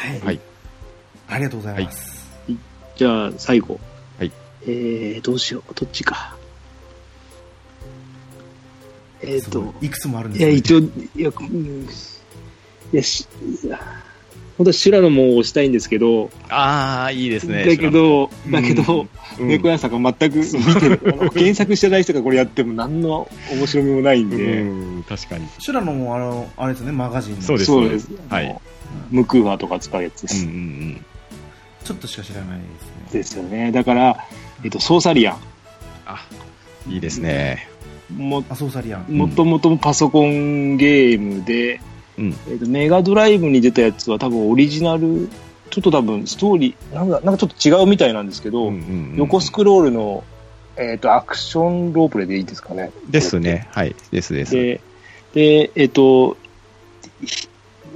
[0.00, 0.20] はい。
[0.20, 0.40] はい
[1.28, 2.28] ありがとうございます。
[2.96, 3.78] じゃあ、最後。
[4.18, 4.32] はい。
[4.66, 5.74] えー、どうしよう。
[5.74, 6.36] どっちか。
[9.22, 10.58] えっ、すと、ごいいくつもあるんいや、ですね。
[10.58, 11.88] 一応、いや、うん
[12.92, 13.28] いや、し、
[14.58, 17.64] 本当は修羅の門を押したいんですけど、ああ、いいですね。
[17.64, 19.02] だけど、うんだけど、
[19.38, 25.46] うん猫屋さんが全く見てる、あの原作してない人がこれやっても何の面白みもないんうで、ん、確かに。
[25.60, 27.42] 修羅のもあの、あれですね、マガジンの。
[27.42, 28.10] そうですそうです。
[28.28, 28.60] はい。
[29.10, 30.46] ムクーハとか使うやつでうんうす。
[30.46, 31.04] ん
[31.84, 32.92] ちょっとしか知らないですね。
[33.12, 33.72] ですよね。
[33.72, 34.16] だから、
[34.62, 35.36] えっと、ソーサリア
[36.06, 36.26] あ、
[36.88, 37.68] いいですね。
[38.12, 38.28] ン。
[38.28, 39.16] も、あ、ソーサリアン。
[39.16, 41.80] もともとパソコンゲームで、
[42.18, 42.36] うん。
[42.48, 45.28] えっと、メガドライブに出たやつは多分オリジナル、
[45.70, 48.80] ちょっと多分ストーリー、なんか、なんかちょっと違うみたいなんですけど、うんうん
[49.12, 50.24] うん横スクロールの、
[50.76, 52.90] えっ、と、アクションロープレイでいいですかね。
[53.08, 53.68] ですね。
[53.70, 53.94] はい。
[54.10, 54.54] ですです。
[54.54, 54.80] で、
[55.34, 56.36] で、えっ、と、
[57.24, 57.48] ひ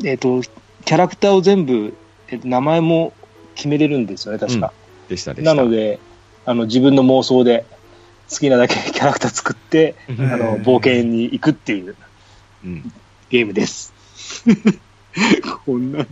[0.04, 0.42] えっ、と、
[0.84, 1.96] キャラクターを全部、
[2.28, 3.12] えっ、と、名前も
[3.54, 4.72] 決めれるんですよね、確か。
[5.08, 5.54] でしたでした。
[5.54, 5.98] なので、
[6.44, 7.64] あの、自分の妄想で
[8.30, 11.96] 好きなだけ キャラクター作って、うん、あの、冒険に行くっていう
[12.64, 12.92] うん。
[13.30, 13.92] ゲームです。
[15.64, 16.06] こんな、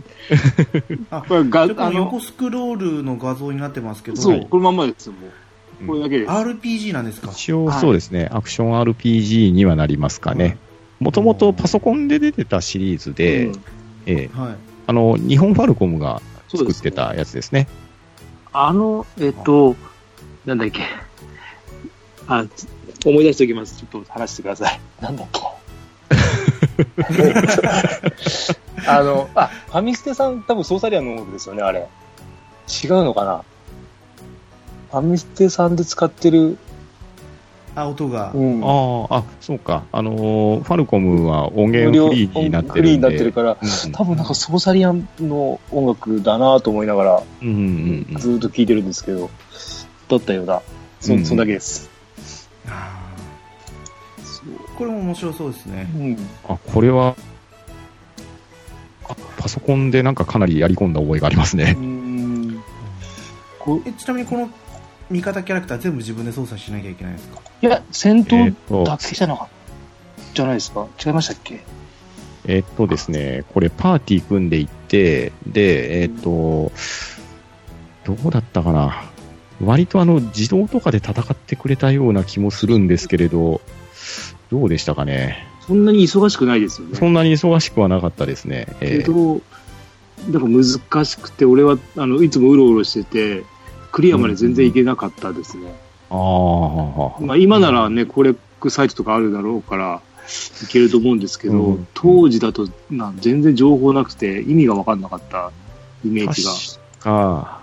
[1.11, 5.87] あ、これがあの横、スクロールの画像になってますけど、そう、はいこのまんまですよ、もう。
[5.87, 6.31] これだけです。
[6.31, 7.31] RPG なんですか？
[7.31, 10.57] 一応はいそうですね、アクション RPG にはなりますかね。
[10.99, 13.61] もともとパソコンで出てたシリーズで、うん
[14.05, 14.55] ええはい。
[14.87, 17.67] あの、日本ファルコムが作ってたやつですね。
[18.51, 19.75] あの、えっと、
[20.45, 20.81] なんだっけ。
[22.27, 22.67] あ、つ
[23.05, 23.77] 思い出しておきます。
[23.77, 24.79] ちょっと話してください。
[25.01, 25.53] なんだっけ。
[28.87, 31.87] あの、あ、ファミステさん多分ソーサリアンの音楽ですよね、あれ。
[32.83, 33.43] 違うのかな
[34.91, 36.57] ファミステさんで使ってる、
[37.75, 38.31] あ、音が。
[38.33, 38.61] うん。
[38.63, 39.83] ああ、あ、そうか。
[39.91, 42.81] あのーファルコムは音源フリーになってるんで。
[42.81, 49.29] フリーになってるから、うん多分なんかソーサリアンの音楽だなと思いながら、うんうんうんずーっと聴いてるんですけど、
[50.07, 50.61] だったような。
[50.99, 51.89] そ、うんそんだけです。
[52.65, 53.03] うー
[54.77, 55.89] これも面白そうですね。
[55.95, 56.17] うん。
[56.47, 57.15] あ、これは、
[59.05, 61.81] あパソコンでなんかかなりやり込んだ覚えがありますねう。
[61.81, 62.63] ん。
[63.59, 64.49] こえ、ちなみにこの
[65.09, 67.39] 味方キャラクター全部自分で操作しなきゃいけないんですか？
[67.61, 69.53] いや、戦えっ闘とだけじゃなかった。
[70.33, 70.87] じゃないですか？
[71.05, 71.63] 違いましたっけ？
[72.45, 76.71] えっとですね、これパーティー組んでいって、で、えっと、
[78.03, 79.03] どうだったかな？
[79.61, 83.61] 割とあの、自動とかで戦ってくれたような気もするんですけれど、
[84.49, 85.47] どうでしたかね？
[85.61, 86.95] そんなに忙しくないですよね。
[86.97, 88.67] そんなに忙しくはなかったですね。
[88.81, 89.41] えけど、
[90.29, 93.45] だから難しくて、俺は、あの、いつもうろうろしてて、
[93.93, 95.71] クリアまで全然いけなかったですね。
[96.09, 100.01] ああ、まあ、今ならね、コレックサイトとかあるだろうから、
[100.63, 105.51] いけると思うんですけど、うん当時だとな全然情報なくて意味が分かんなかった
[106.03, 106.51] イメージが。
[106.51, 107.59] 確か、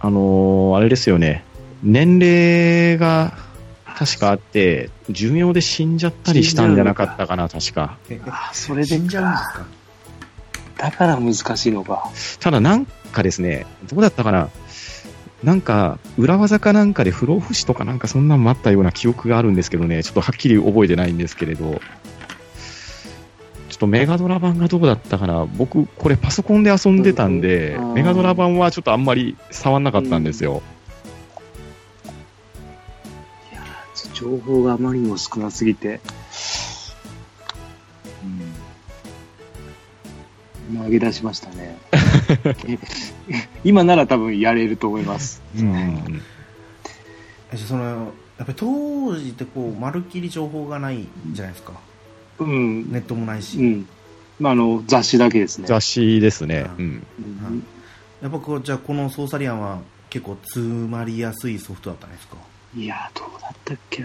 [0.00, 1.44] あのーあれですよね。
[1.82, 3.32] 年齢が
[3.96, 7.96] 確かあって、寿命で死んじゃったりしたんじゃなかったかな、確か。
[8.10, 9.58] え、えあそれで死んじゃうんですか。
[9.60, 9.66] か
[10.76, 12.10] だから難しいのか。
[12.38, 14.50] ただなんかですね、どうだったかな。
[15.42, 21.80] なんか、裏技かなんかで不老不死とかなんかそんなんもあったような記憶があるんですけどね、ちょっとはっきり覚えてないんですけれど、
[23.70, 25.46] ちょっとメガドラ版がどうだったかな。
[25.46, 30.62] 僕、これパソコンで遊んでたんでうん、メガドラ版はちょっとあんまり触んなかったんですよ。
[34.20, 36.00] 情報があまりにも少なすぎて。
[40.70, 40.78] うん。
[40.84, 41.78] 投げ出しましたね。
[43.64, 45.42] 今なら多分やれると思います。
[45.56, 46.20] うん
[47.52, 47.84] えその、
[48.38, 51.72] やっぱり当時ってこう、まるっきり情報がないんじゃないですか。
[52.38, 52.90] うん。
[52.92, 53.58] ネットもないし。
[53.58, 53.88] うん。
[54.38, 55.66] まあ、あの、雑誌だけですね。
[55.66, 56.66] 雑誌ですね。
[56.78, 56.84] うん。
[56.84, 57.64] うん
[58.22, 59.78] やっぱこう、じゃあこのソーサリアンは
[60.10, 62.36] 結構詰まりやすいソフトだったんですか？
[62.76, 64.04] いや、どうだったっけ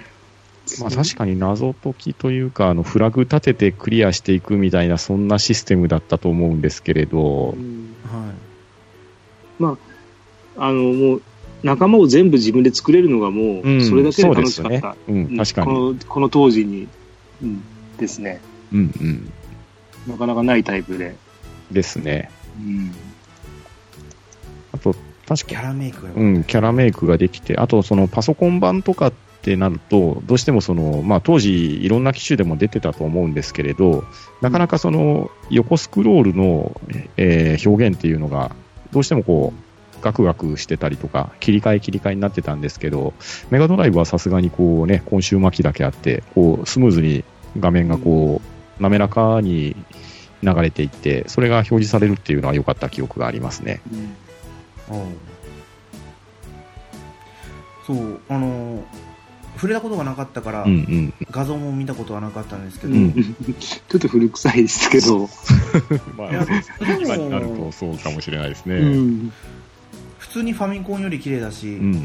[0.80, 7.85] まあ確かに謎解きというか、あの、フラグ立ててクリアしていくみたいな、そんなシステムだったと思うんですけれどう、ん
[9.60, 9.78] はい。
[10.58, 11.22] あの、もう、
[11.64, 14.96] 仲間を全部自分で作れるのがもう、それだけで楽しかった。
[15.08, 15.68] うん、うん確かに。
[15.68, 16.88] この、この当時に、
[17.42, 17.64] うん、
[17.98, 18.40] ですね。
[18.72, 19.32] うんうん。
[20.08, 21.16] なかなかないタイプで。
[21.72, 22.30] ですね。
[22.60, 22.92] うん。
[24.74, 24.94] あと、
[25.28, 34.04] 確かキャラメイクがうん、キャラメイクができて、あと、そのパソコン版とかってなると、どうしてもその、まあ当時いろんな機種でも出てたと思うんですけれど、
[34.42, 36.80] なかなかその横スクロールの、
[37.18, 38.56] えー表現っていうのが、
[38.96, 43.14] どうしてもこう、ガクガクしてたりとか、切り替え切り替えになってたんですけど、
[43.50, 47.26] メガドライブはさすがにこうね、今週巻きだけあって、こう、スムーズに
[47.60, 48.40] 画面がこ
[48.80, 49.76] う、滑らかに
[50.42, 53.82] 流れていって、それが表示されるっていうのは良かった記憶がありますね。
[53.92, 54.16] うん
[57.86, 58.84] そうあの
[59.56, 61.14] 触れたことがなかったから、うんうん。
[61.32, 63.14] 画像も見たことはなかったんですけど、うん
[63.60, 65.30] ちょっと古臭いですけど、
[66.18, 66.30] まあ、
[67.00, 68.76] 今になるとそうかもしれないですね。
[68.76, 69.34] ううんん
[70.18, 71.98] 普通にファミコンより綺麗だし、うんう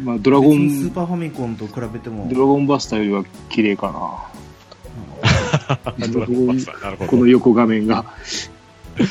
[0.00, 0.04] ん。
[0.04, 3.92] まあ、ドラゴ別にスーン、パーファミコンと比べてもドラゴンバスターよりは綺麗かな。
[6.08, 8.04] ドラゴンバスターなるほどこの横画面が。
[8.96, 9.04] そ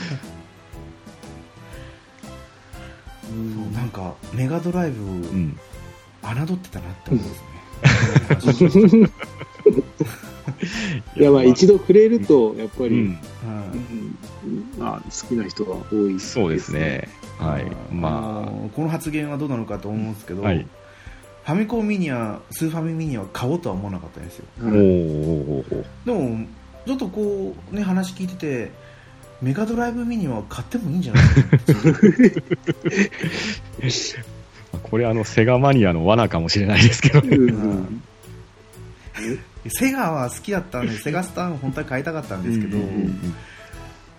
[3.31, 5.59] うなんかメガドライブ、うん。
[6.23, 7.54] 侮ってたなって思うんですね。
[11.17, 13.17] いや、まあ、一度触れると、やっぱり、うん。
[14.77, 16.73] まあ、好きな人は多いそうです。
[16.73, 17.07] ね。
[17.39, 17.63] はい。
[17.63, 18.09] あま
[18.45, 20.65] のこの発言はどうなのかと思うんですけど、あ、はい。
[21.45, 26.47] ファミコンミニやスーファミミニは買おうとは思わなかったんですよおーおーおーおーでも
[26.87, 28.71] ちょっとこうね話聞いてて
[29.43, 31.41] メガドライブミニは買ってもいいんじゃないか？
[33.79, 33.87] な
[34.83, 37.37] これあの、セガマニアの罠かもしれないですけどね。
[37.37, 38.01] うん
[39.67, 43.35] セガは好きだったんでセガスターン本当は買いたかったんですけど、うんうん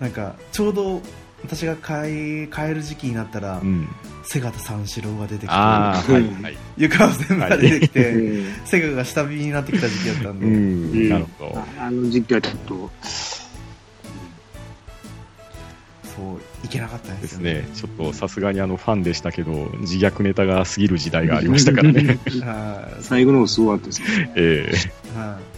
[0.01, 1.01] なんかちょうど
[1.43, 3.89] 私が買い買える時期になったら、うん。
[4.25, 6.57] セガと三四郎が出てきてはいうんはい。
[6.77, 11.09] 床全部が出てきて、うん セガが下火になってきた時期だったんで、うん。
[11.09, 11.65] なるほど。
[11.79, 12.91] あの時期はちょっと、
[16.17, 17.69] そういけなかったんですすね。
[17.75, 22.19] ちょっとさすがにあのファンでしたけど、自虐ネタが過ぎる時代がありましたからね。
[22.43, 24.33] はい最後の方すごかったですね。
[24.37, 24.73] え
[25.15, 25.57] はい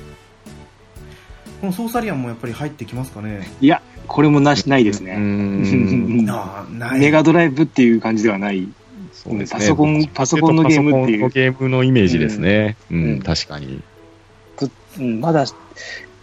[1.60, 5.16] このソーサリアンもやっぱり入ってきますかねいや、これもなし、ないですね。
[5.18, 8.68] メガドライブっていう感じではない。
[9.12, 12.76] そうですねパソコンパソコンのゲームっていうパソコンのゲームのイメージですね。
[12.90, 13.82] ううんん、確かに。
[14.98, 15.46] うん、まだ、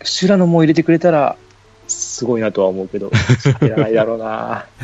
[0.03, 1.35] 修羅のも入れてくれたら、
[1.87, 3.11] すごいなとは思うけど、
[3.61, 4.65] いらないだろうな。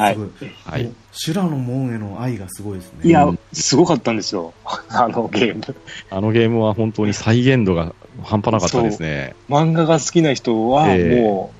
[0.00, 0.18] はい。
[0.64, 0.84] はい。
[0.84, 3.00] もう修羅の門への愛がすごいですね。
[3.04, 4.54] いやうん、すごかったんですよ。
[4.88, 5.76] あのゲーム。
[6.10, 9.34] あのゲームは本当に再現度が半端なかったですね。
[9.48, 11.20] 漫画が好きな人は、ええ。
[11.20, 11.52] も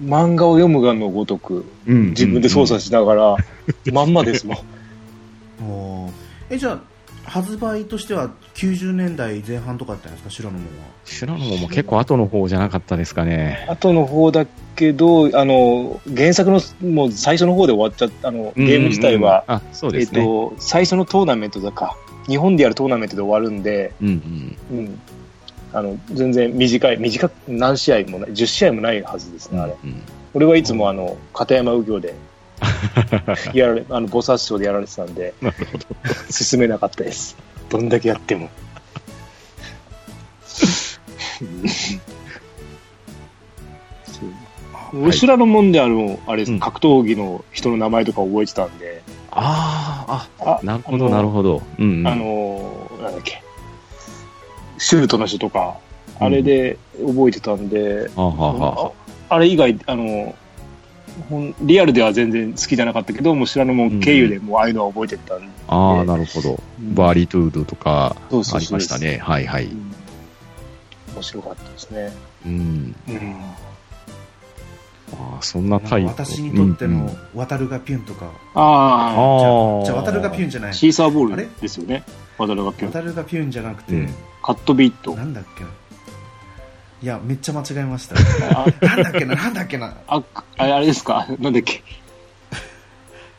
[0.00, 2.10] う、漫画を読むがのごとく、うん。
[2.10, 3.36] 自分で操作しながら、
[3.92, 4.58] まんまですもん。
[5.64, 6.10] おー
[6.50, 6.80] えじゃあ
[7.26, 10.30] 発売としては90年代前半とかだったんですか？
[10.30, 10.72] 修羅の門は
[11.04, 13.66] シュラノモも結構後の方じゃなかったですかね。
[13.68, 20.22] 後の方だけど、あの、原作の、もう最初の方で終わっちゃった、あの、ゲーム自体は、うんうんうん、あ、そうですね。
[20.22, 21.96] と、最初のトーナメントだか、
[22.28, 24.78] 日本でやるトーナメントで終わるんで、うんうん。
[24.78, 25.00] うん。
[25.72, 29.76] あの、全然短い、短く、何試合もない、10試合もないはずですね、あれ。
[29.84, 30.02] うん
[30.34, 32.14] 俺はいつもあの、片山右京で、
[33.54, 35.34] やられ、あの、菩薩賞でやられてたんで。
[36.30, 37.36] 進めなかったです。
[37.68, 38.48] どんだけやっても。
[44.92, 51.62] 後ろのもんであの、あれうん格闘技の人の名前とか覚えてたんで、あーああ、なるほど、なるほど。
[51.78, 52.06] うんうん。
[52.06, 53.42] あの、なんだっけ、
[54.78, 55.78] シュートの人とか、
[56.18, 58.92] あれで覚えてたんで、はあ、はあは
[59.28, 60.34] あ、あれ以外、あの、
[61.62, 66.60] リアルでは全然好きじゃなかったけど、もう知らぬもん経由でもうああいうのは覚えてたんで、ああ、なるほど。
[66.94, 68.44] バーリートゥードとかありま
[68.80, 69.18] したね。
[69.18, 69.66] はいはい。
[69.66, 69.94] うん
[71.14, 72.12] 面白かったですね。
[72.44, 72.94] うん。
[73.08, 73.40] うん
[75.12, 76.08] ああ、そんなタイプ。
[76.08, 79.84] 私にとってうんうんの渡るがピュンとか、あああ。
[79.86, 82.02] じゃあ渡るがピュンじゃないシーサーボーあれルですよね。
[82.36, 82.92] 渡るがピョン。
[82.92, 85.16] 渡るがピュンじゃなくて、うんカットビット。
[85.16, 85.64] なんだっけ？
[85.64, 85.70] な
[87.02, 88.16] いやめっちゃ間違えました。
[88.58, 89.96] あ、なんだっけななんだっけな。
[90.08, 90.22] あ
[90.56, 91.26] あれあれですか？
[91.38, 91.82] なんだっけ？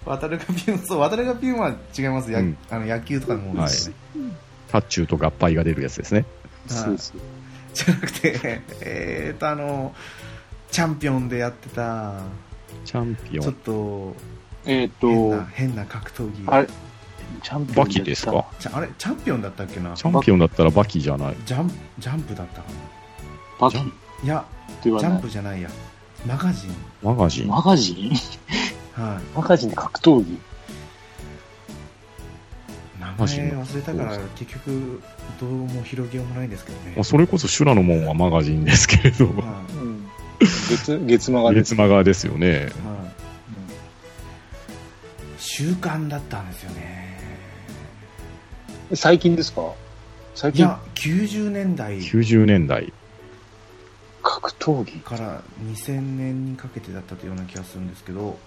[0.05, 2.57] 渡るがピュンそう渡るがピュンは違います、やうん。
[2.69, 4.31] あの野球とかのものですよね、
[4.69, 6.25] タッチューと合敗が出るやつですね。
[6.69, 6.77] はい。
[6.83, 7.13] そうです。
[7.73, 9.93] じゃなくて えーとあの
[10.71, 12.21] チャンピオンでやってた
[12.85, 13.57] チャンピオちょっン。
[13.57, 14.15] と
[14.65, 16.43] えっ変なと、変な格闘技。
[16.47, 16.67] あれ、
[17.41, 18.45] チャンピオンバキですか？
[18.73, 19.93] あれチャンピオンだったっけな？
[19.93, 21.35] チャンピオンだったらバキじゃない。
[21.45, 22.73] ジャンジャンプだったかバ
[23.59, 23.91] キっジャンな
[24.23, 24.45] いや
[24.81, 25.21] ジャン。
[25.21, 25.69] プじゃないや。
[26.25, 26.71] マガジン。
[27.03, 27.47] マガジン。
[27.47, 29.01] マガジン？
[29.01, 29.23] はい。
[29.35, 30.39] マガジンで格闘技？
[32.99, 35.01] 名マジン前忘れたから結局
[35.39, 36.93] どうも広げようもないんですけどね。
[36.95, 39.35] まあ、それこそ修羅の門はマガジンですけれど、はい。
[39.35, 40.07] うん。
[40.39, 41.75] 月、月マガです。
[41.75, 42.59] 月マガですよね。
[42.59, 42.69] はい。
[45.37, 47.19] 習慣だったんですよね。
[48.93, 49.73] 最近ですか？
[50.35, 50.65] 最近？
[50.65, 51.99] いや90年代。
[51.99, 52.93] 90年代。
[54.29, 54.99] 格闘技？
[54.99, 58.37] から2000年にかけてだったような気がするんですけど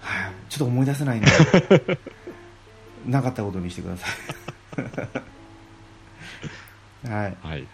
[0.00, 1.26] はいちょっと思い出せないんで
[3.06, 4.10] なかったことにしてください
[7.06, 7.36] はい。
[7.42, 7.66] はい。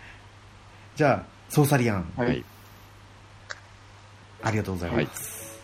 [0.96, 2.44] じゃあ、ソーサリアン、はいはい。
[4.42, 5.58] ありがとうございます。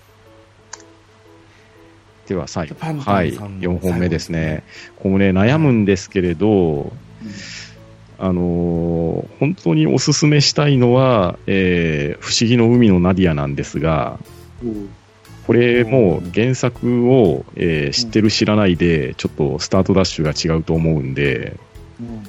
[2.27, 2.77] では最後。
[2.81, 3.31] はい。
[3.31, 4.65] ンさんの4本目ですね。
[4.97, 6.93] これね、悩むんですけれど、
[8.21, 14.19] あのー本当におすすめしたいのは、えー不思議の海のナディアなんですが、
[14.63, 14.89] うん。
[15.47, 21.57] これも原作を、えー知ってる知らないで、ちょっとスタートダッシュが違うと思うんで、
[21.99, 22.23] うん。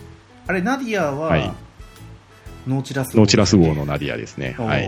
[0.47, 1.51] あれ、ナディアは、はい。
[2.67, 4.55] ノーチラスノーチラス号のナディアですね。
[4.57, 4.87] はい。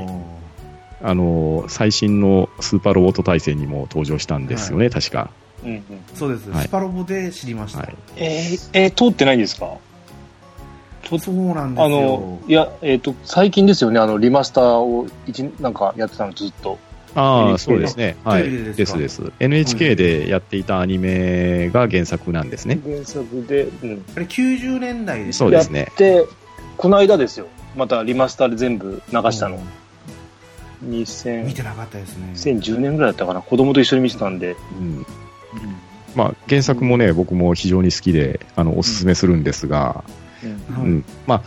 [1.02, 5.30] あのー最新のスーパーロボット対戦にも登場したんですよね、確か。
[5.66, 5.84] うんうん。
[6.16, 6.64] そうです、はい。
[6.64, 7.80] スパロボで知りました。
[7.80, 7.96] はい。
[8.16, 9.78] えーえー通ってないんですか？
[11.04, 12.40] そうなんですよあの、。
[12.48, 16.78] いや、えっ、と、最近ですよね、あの、リマスターを一、なんかやってたのずっと。
[17.16, 18.18] ああ、そうですね。
[18.24, 18.50] はい。
[18.50, 19.32] でですですかです。
[19.40, 22.80] NHK でやっていたアニメが原作なんですね。
[22.84, 24.06] 原作で、うん。
[24.16, 25.92] あれ、90年代ですそうですね。
[25.98, 26.26] で、
[26.78, 27.48] この間ですよ。
[27.76, 29.60] またリマスターで全部流したの。
[30.82, 32.32] 見2000てなかったですね。
[32.34, 33.42] 2010年ぐらいだったかな。
[33.42, 34.56] 子供と一緒に見てたんで。
[34.80, 35.06] うん。
[36.16, 40.04] まあ、原作もね、僕も非常に好きで、あの、おすすめするんですが、
[40.50, 41.06] うん。
[41.28, 41.44] まあ、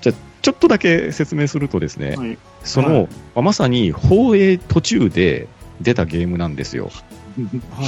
[0.00, 5.46] じゃあちょっとだけ説明するとですね、はいその、はいまあまさに放映途中で
[5.80, 6.90] 出たゲームなんですよ。
[7.70, 7.84] は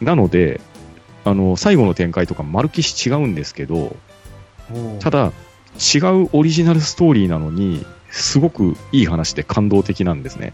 [0.00, 0.04] い。
[0.04, 0.60] なので、
[1.24, 3.96] あの、最後の展開とか丸きし違うんですけど、
[5.00, 5.32] ただ、
[5.94, 10.52] 違うオリジナルストーリーなのに、すごくいい話で感動的なんですね。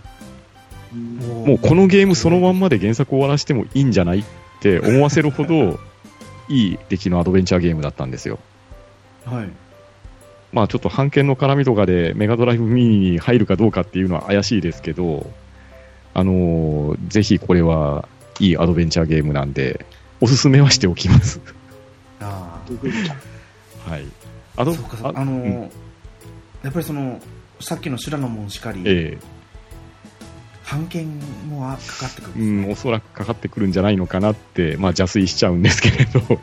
[1.46, 4.25] もうこのゲームそのまんまで原作終わらせてもいいんじゃないっ
[4.60, 5.78] て思わせるほど、
[6.48, 8.38] いい出来のアドベンチャーゲームだったんですよ。
[9.26, 9.49] はい。
[10.52, 15.30] まあちょっと版権の絡みとかでメガドライブミニに入るかどうかっていうのは怪しいですけど、
[16.14, 18.09] あのーぜひこれは
[18.40, 19.85] いいアドベンチャーゲームなんで、
[20.21, 21.40] おすすめはしておきます。
[22.21, 22.61] あ
[23.87, 24.04] はい。
[24.56, 24.64] あ。
[24.64, 25.71] そうか、そうかあのー
[26.62, 27.21] やっぱりその、
[27.61, 29.18] さっきの修羅の門しかり、え
[30.68, 31.18] 版権
[31.49, 32.73] もあかかってくるん、んですね。
[32.73, 36.40] おそらくかかってくるんじゃないのかなって、まあ邪推しちゃうんですけれど。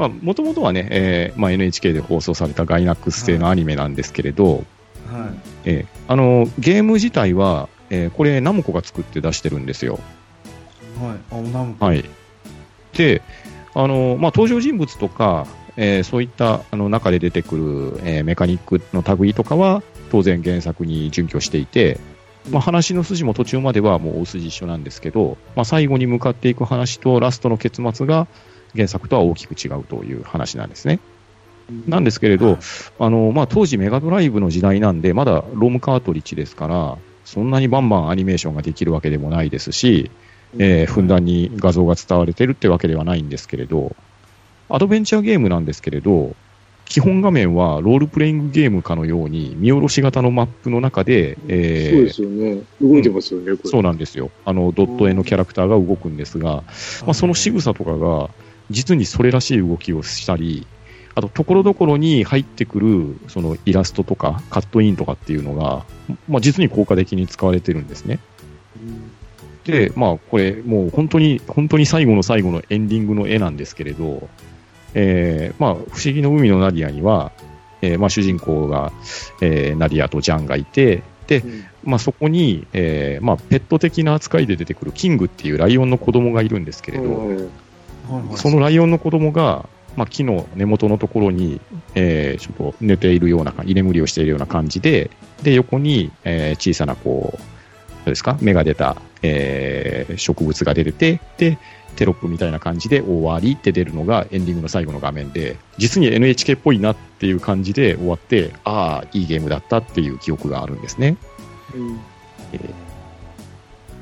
[0.00, 4.64] まあ、もともとはね、えーまあ、NHK で放送されたガイナックス製のアニメなんですけれど、はい。
[5.66, 10.00] えーあの、ゲーム自体は、えーこれ、ナムコが作って出してるんですよ。
[10.98, 11.18] はい。
[11.30, 11.84] あ、おなむこ。
[11.84, 12.02] はい。
[12.96, 13.20] で、
[13.74, 22.00] あの、まあ、登場人物とか、えーそういったあの中で出てくる、えーメカニックの類とかは、当然原作に準拠していて、
[22.48, 28.26] まあ、話の筋も途中まではもう大筋一緒なんですけど、まあ、最後に向かっていく話とラストの結末が
[28.74, 31.00] 原作とは大きく違うという話なんですね。
[31.86, 32.58] なんですけれど、
[32.98, 40.10] あの、まあ、当時メガドライブの時代なんで、まだロームカートリッジですから、そんなにバンバンアニメーションができるわけでもないですし、
[40.58, 43.94] えーふんだんに画像が伝われてるってわけではないんですけれど、
[44.68, 46.34] アドベンチャーゲームなんですけれど、
[46.86, 52.62] 基本画面はロールプレイングゲームかのように見下ろし型のマップの中で、えーそうですよね。
[52.82, 53.70] 動いてますよね、これ。
[53.70, 54.32] そうなんですよ。
[54.44, 56.64] あの、ドット絵のキャラクターが動くんですが、
[57.06, 58.30] まあ、その仕草とかが、
[58.70, 60.66] 実にそれらしい動きをしたり、
[61.14, 65.84] あと、ところどころに入ってくる、そのイラストとか、カットインとかっていうのが、
[66.28, 68.20] まあ、実に効果的に使われてるんですね。
[69.64, 74.28] で、まあ、これ、もう本当に、本当に最後の最後のエンディングの絵なんですけれど、
[74.94, 77.32] えーまあ、不思議の海のナディアには、
[77.82, 78.92] えーまあ、主人公が、
[79.40, 87.50] えーナディアとジャンがいて、で、うんまあ、そこに、えーまあ、ペット的な扱いで出てくるキングっていうライオンの子供がいるんですけれど、
[88.36, 91.60] そのライオンの子供が、まあ、木の根元のところに、
[91.94, 95.10] えーちょっと寝ているような居眠りをしているような感じで、
[95.42, 97.42] で、横に、えー小さな、こう、ど
[98.06, 101.58] うですか、芽が出た、えー植物が出てて、で、
[101.96, 111.16] テロップみたいな感じで終わりって出るのがエンディングの最後の画面で、実に NHK っぽいなっていう感じで終わって、ああ、いいゲームだったっていう記憶があるんですね。
[111.74, 112.00] うん。
[112.52, 112.60] えー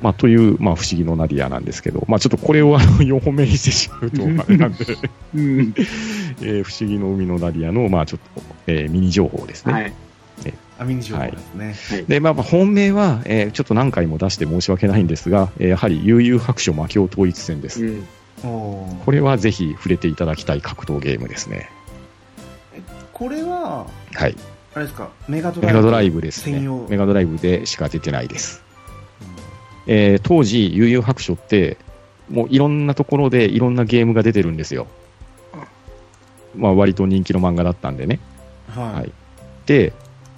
[0.01, 4.85] まあ、という、まあ、不思議のナディアなんですけど、まあ、ちょっとこれをあの4本目にしてしまうと、あれなんで、
[5.35, 5.73] うん
[6.41, 9.73] えー不思議の海のナディアの、まあ、ちょっと、えーミニ情報ですね。
[9.73, 9.93] はい。
[10.79, 11.37] アミニ情報で
[11.73, 12.05] すね。
[12.07, 17.83] で、まあ、まあ本命は、えーちょっと何回も出して申し訳ないんですが、えーやはり悠々白書魔境統一戦です。
[17.85, 18.03] うん
[18.41, 21.69] これはぜひ触れていただきたい格闘ゲームですね。
[23.11, 24.35] これは、はい。
[24.73, 26.87] あれですか、メガドライブメガドライブですね専用。
[26.89, 28.63] メガドライブでしか出てないです。
[29.91, 31.77] えー当時、悠々白書って、
[32.29, 34.85] もういろんなところでいろんなゲームが出てるんですよ。
[36.55, 38.19] まあ割と人気の漫画だったんでね。
[38.69, 38.93] はい。
[38.93, 39.11] はい
[39.65, 39.93] で、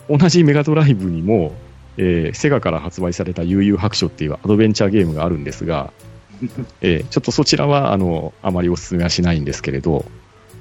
[0.09, 1.53] 同じメガドライブにも、
[1.97, 5.91] えーセガから発売された悠々白書っていうアドベンチャーゲームがあるんですが、
[6.81, 10.05] えーちょっとそちらは、あの、あまりお勧めはしないんですけれど、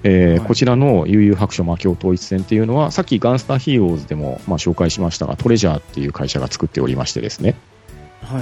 [0.02, 7.54] えーはいこちらの悠々白書魔境統一戦っていうのは、さっきガンスターヒーローズでもまあ紹介しましたが、トレジャーっていう会社が作っておりましてですね、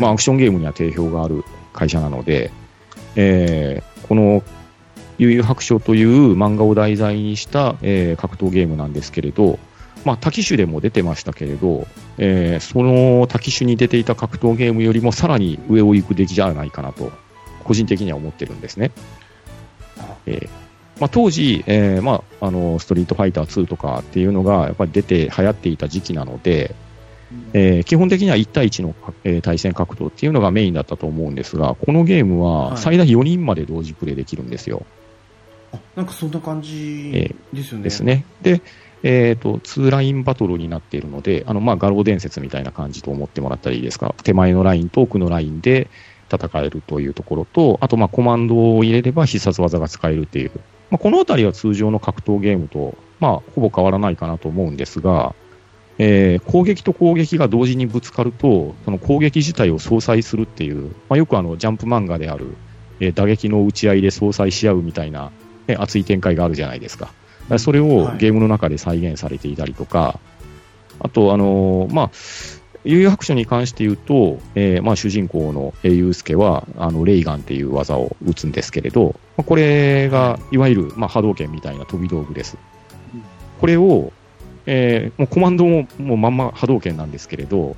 [0.00, 2.50] まあ、アクションゲームには定評がある会社なので、
[3.16, 4.42] えーこの
[5.18, 9.58] 悠々白書という漫画を題材にした、えー格闘ゲームなんですけれど、
[10.04, 17.12] まあ、多機種でも出てましたけれど、えーその多機種に出ていた格闘ゲームよりもさらに上を行く出来じゃないかなと、
[17.64, 18.92] 個人的には思ってるんですね。
[20.26, 20.48] えー
[21.00, 26.74] まあ、当時、えーまあ、あのストリートファイター2とかっていうのがやっぱり出て流行っていた時期なので、
[27.52, 28.94] えー基本的には1対1の、
[29.24, 34.84] えー対戦格闘っていうのがメインだったと思うんですが、このゲームははい最大4人まで同時プレイできるんですよ。
[35.72, 37.84] あなんかそんな感じえですよね。
[37.84, 38.02] です。
[38.02, 38.24] ね。
[38.42, 38.62] で、
[39.02, 44.14] えっ、と、2ラインバトルになっているので、あの、まあ、画廊伝説みたいな感じと思ってもらったらいいですか。
[44.24, 45.88] 手前のラインと奥のラインで
[46.32, 50.50] 戦えるというところと、あと、まあ、コマンドを入れれば必殺技が使えるっていう。
[50.90, 55.34] まあ、このあたりは通常の格闘ゲームと、まあ、ほぼ変わらないかなと思うんですが、
[55.98, 62.54] えー攻撃と攻撃が同時にぶつかると、その攻撃自体を相殺するっていう、まあ、よくあの、ジャンプ漫画である、
[63.00, 65.30] えー打撃の打ち合いで相殺し合うみたいな、
[65.66, 67.06] ね、熱い展開があるじゃないですか。
[67.06, 67.14] だか
[67.50, 70.18] らそれをはいゲームの中で再現されていたりとか、
[71.00, 72.10] あと、あのーまあ、
[72.84, 82.56] 悠々白書に関して言うと、えーまあ、主人公のえーユウスケは、あの、レイガンっていう技を打つんですけれど、まあ、これが、いわゆる、まあ、波動拳みたいな飛び道具です
[83.14, 83.22] うん。
[83.60, 84.12] これを、
[84.70, 87.74] えーもうコマンドももうまんま波動拳なんですけれど、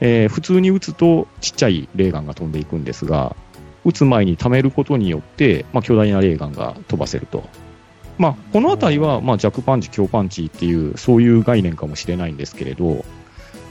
[0.00, 3.36] えー普通に打つとちっちゃいレーガンが飛んでいくんですが、
[3.84, 7.44] 打つ前に溜めることによって、まあ、巨大なレーガンが飛ばせると。
[8.16, 13.04] まあ、このあたりは、まあ、弱パンチ、強パンチっていう、そういう概念かもしれないんですけれど、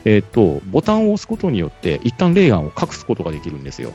[0.04, 3.94] えっ、と、ボタンを押すことによって、一旦レーガンを隠すことができるんですよ。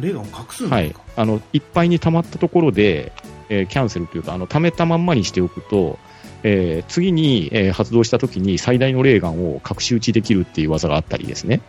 [0.00, 1.02] レーガンを隠すんはいですか？。
[1.16, 3.12] あの、いっぱいに溜まったところで、
[3.48, 5.98] えーキャンセルというか、あの、溜めたまんまにしておくと、
[6.42, 11.60] えー次に、えー発動したときに最大のレーガンを隠し撃ちできるっていう技があったりですね。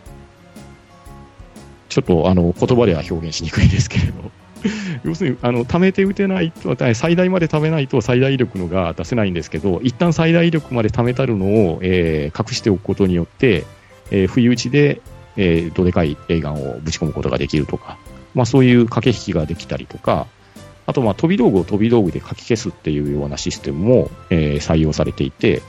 [1.88, 4.30] ちょっと、あの、言葉では表現しにくいですけれど。
[5.04, 13.64] 要するに、あの、溜めて打てないと、最大まで溜めないと最大威力のが出せないんですけど、一旦最大威力まで溜めたるのを、えー隠しておくことによって、
[14.10, 15.00] えー不意打ちで、
[15.36, 17.98] えーどでかいレーガンをぶち込むことができるとか、
[18.34, 20.26] まあ、そういう駆け引きができたりとか、
[20.86, 25.62] あと、まあ、飛び道具を飛び道具でかき消すっていうようなシステムも、えー採用されていて、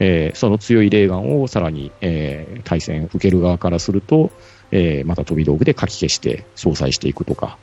[0.00, 4.30] えーその強いレーガンをさらに、えー対戦受ける側からすると、
[4.70, 7.56] えーまた飛び道具でかき消して相殺していくとか、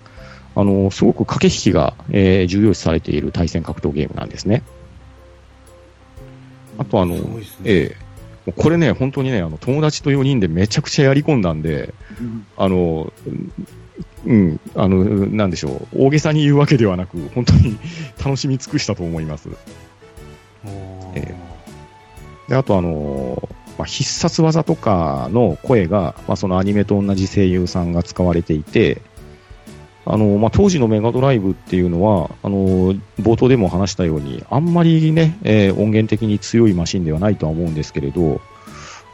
[0.55, 4.63] あのすごく駆け引きが、えー重要視されている対戦格闘ゲームなんですね。
[6.77, 7.21] あとあのね。
[7.65, 8.05] ええ
[8.45, 11.93] もうこれね、本当にね、あの友達と4人でめちゃくちゃやり込んだんで、
[12.58, 13.12] あの、
[14.26, 17.78] うん、あの、なんでしょう、大げさに言うわけではなく、本当に
[18.24, 19.50] 楽しみ尽くしたと思います。
[20.66, 21.12] おー。
[21.16, 21.36] え
[22.50, 29.02] で、あとあの、まあ、必殺技とかの声が、まあ、そのアニメと同じ声優さんが使われていて、
[30.06, 38.40] あの、まあ、当時のメガドライブっていうのは、あの、冒頭でも話したように、あんまりね、えー音源的に強いマシンではないとは思うんですけれど、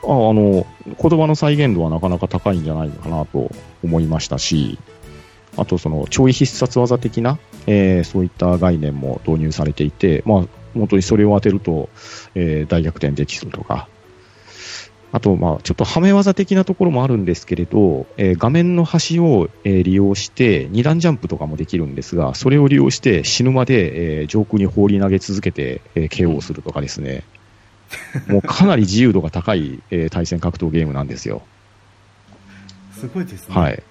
[0.04, 0.66] ああの、
[1.02, 3.52] 言葉の再現度はなかなか高いんじゃないかなと
[3.84, 4.80] 思いましたし、
[5.58, 11.90] あとその、超位必殺技的な、えーそういった概念も導入されていて、まあ、本当にそれを当てると、
[12.36, 13.88] えー大逆転できるとか、
[15.14, 27.24] あと、まあ、ちょっとはめ技的なところもあるんですけれど、えー画面の端を、えー利用して、二段ジャンプとかもできるんですが、それを利用して死ぬまで、えー上空に放り投げ続けて、えー KO するとかですね、
[28.28, 31.42] もうかなり自由度が高い、えー対戦格闘ゲームなんですよ。
[32.94, 33.56] すごいですね。
[33.56, 33.84] はい。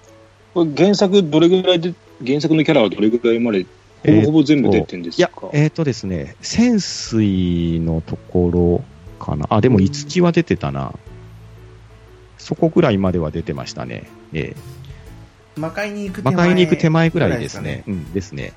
[0.53, 1.93] これ原作どれぐらいで、
[2.25, 3.65] 原作のキャラはどれぐらいまで、
[4.05, 8.83] ほぼほぼ全部出てるんでいやすか、えっ、とですね、潜水のところ
[9.23, 9.47] かな。
[9.49, 10.93] あ、でも、五木は出てたな。
[12.37, 14.09] そこぐらいまでは出てましたね。
[14.33, 14.55] え
[15.55, 17.83] 魔界に行くえ魔界に行く手前ぐらいですかね。
[17.87, 18.53] うん、ですね。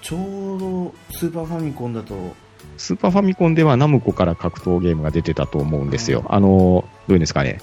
[0.00, 2.34] ちょうどスーパーファミコンだと、
[2.76, 6.24] スーパーファミコンではナムコから格闘ゲームが出てたと思うんですよ。
[6.28, 7.60] あの、どういうんですかね。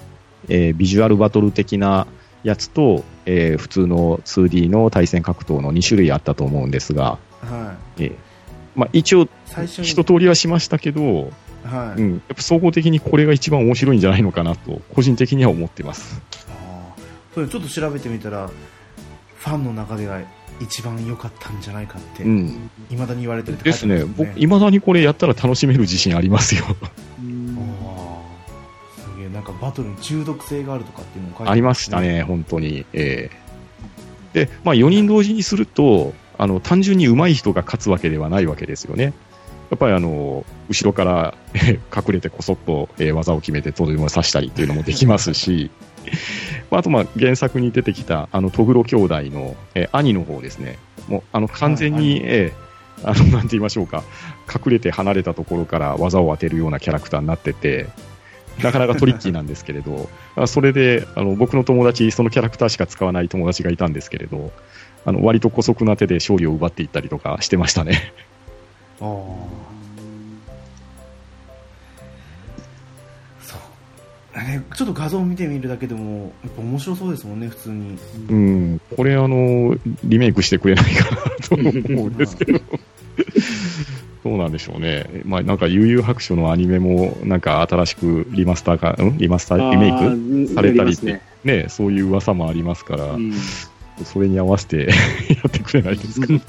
[0.48, 2.06] えービジュアルバトル的な
[2.42, 8.04] やつと、えー普通の 2D の対戦格闘の2種類あったと思うんですが、はい。
[8.04, 8.14] えー
[8.74, 9.28] まあ、一応、
[9.82, 11.30] 一通りはしましたけど、
[11.64, 12.00] はい。
[12.00, 16.20] うん、やっぱ総合的にこれが一番面白いんじゃないのかなと、個人的には思ってます。
[16.48, 18.50] あーそれちょっと調べてみたら、
[19.42, 20.20] ファンの中では
[20.60, 22.70] 一番良かったんじゃないかって、いうん。
[22.96, 23.98] まだに言われてるってですね。
[23.98, 26.64] 書いてまだにこれやったら楽しめる自信ありますよ。
[26.68, 26.76] あー
[29.02, 32.86] すげえ、なんかバトルに中毒性があるとかっていうのも書いてありましたね、本当に。
[32.92, 33.42] ええ
[34.46, 39.12] で、まあ、4人同時にすると、あの、単純に上手い人が勝つわけではないわけですよね。
[39.70, 45.70] やっぱりあの、後ろからえー隠れてこそっと、えー技を決めてとどめを刺したりっていうのもできますし、
[46.70, 50.78] まああとまあ原作に出てきたあの、トグロ兄弟の、えー兄の方ですね。
[51.08, 52.72] もう、あの、完全に、はいえー
[53.04, 54.04] あの、 なんて言いましょうか、
[54.52, 57.86] 隠れて離れたところから技を当てるようなキャラクターになってて、
[58.62, 64.52] なかなかトリッキーなんですけれど、 あそれであの僕の友達、そのキャラクターしか使わない友達がいたんですけれど、
[65.04, 68.12] あの割と姑息な手で勝利を奪っていったりとかしてましたね。
[69.00, 69.04] あ
[74.40, 82.60] ねちょっと画像を見てみるだけでもやっぱ面白そうですもんね普通にうん、これあの、リメイクしてくれないかなと思うんですけど。
[84.24, 85.04] どうなんでしょうね。
[85.24, 89.18] まあなんか悠々白書のアニメもなんか新しくリマスターか、ん？
[89.18, 91.22] リマスター、リメイククされたりってね。
[91.42, 93.32] ね、そういう噂もありますから、うん
[94.04, 94.88] それに合わせて
[95.28, 96.40] やってくれないですかね。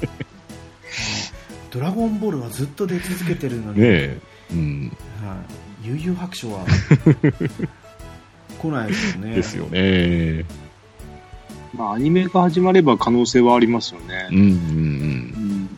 [1.70, 4.18] ドラゴンボールはずっと出続けてるのに、ねえ。
[4.52, 4.92] うん。
[5.22, 6.64] はい、悠々白書は
[8.58, 10.44] 来ないですよねですよね。
[11.76, 14.36] まあ、アニメが始まれば可能性はありますよねうん。
[14.38, 14.48] うんうん。
[14.48, 15.68] うん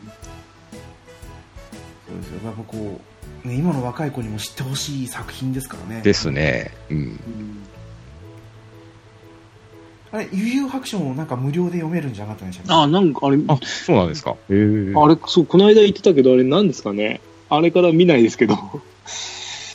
[2.07, 3.01] そうですよやっぱこ
[3.43, 6.71] う、ね、今の若い子にも知ってほしい作品ですからねですね。
[6.89, 6.97] うん。
[6.97, 7.17] うん
[10.09, 12.73] あれ悠々白書もなんか無料で読めるんじゃなかったんでしたっけ？
[12.73, 14.31] あ、なんかあれ、あ、そうなんですか。
[14.31, 14.93] へえ。
[14.95, 17.19] あれ、そう、この間言ってたけど、あれ何ですかね？
[17.49, 18.55] あれから見ないですけど。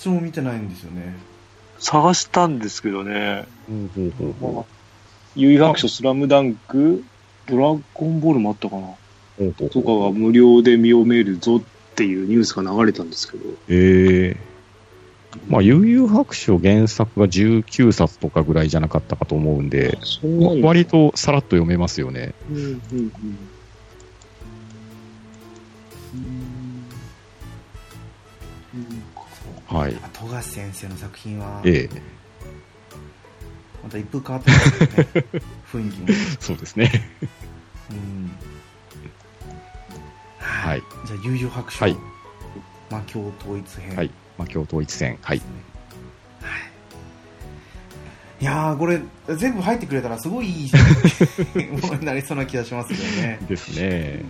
[0.02, 1.16] 私も見てないんですよね
[1.78, 3.44] 探したんですけどね。
[3.68, 4.66] ほうほうほうほ
[5.36, 7.04] 有白書、スラムダンク、
[7.46, 8.88] ドラゴンボールもあったかな。
[9.38, 11.60] うほうとかが無料で見読めるぞっ
[11.94, 13.44] ていうニュースが流れたんですけど。
[13.68, 14.36] ええ
[15.48, 20.66] まあ、悠々白書原作が19冊とかぐらいじゃなかったかと思うんで、んだ。
[20.66, 22.34] 割とさらっと読めますよね。
[22.50, 23.12] うん、うん、うん。
[28.74, 29.12] うん
[29.72, 29.96] はい。
[30.12, 32.02] 富樫先生の作品はええ
[33.82, 36.06] また一風変わってますよね雰囲気も、
[36.38, 36.90] そうですね。
[37.90, 38.30] うん、
[40.38, 40.82] はい。
[41.06, 41.96] じゃあ悠々白書、はい
[42.90, 44.11] 魔境統一編はい。
[44.37, 45.18] まあ、京統一戦。
[45.22, 45.42] はい。
[48.40, 49.00] いやーこれ
[49.37, 50.70] 全部入ってくれたらすごいいい
[51.80, 54.20] ものになりそうな気がしますけどねですね。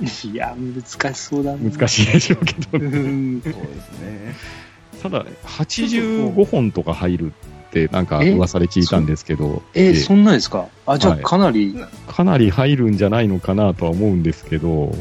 [0.32, 1.58] いや、難しそうだな。
[1.70, 3.40] 難しいでしょうけど、うん。
[3.42, 4.34] そうですね。
[5.02, 7.26] ただ、85本とか入る
[7.68, 9.94] って、なんか噂で聞いたんですけど、え、ええ。
[9.94, 10.66] そんなんですか？
[10.86, 11.22] あ、じゃあはい。
[11.22, 11.76] かなり、
[12.08, 14.94] かなり入るんじゃないのかなとは思うんですけど、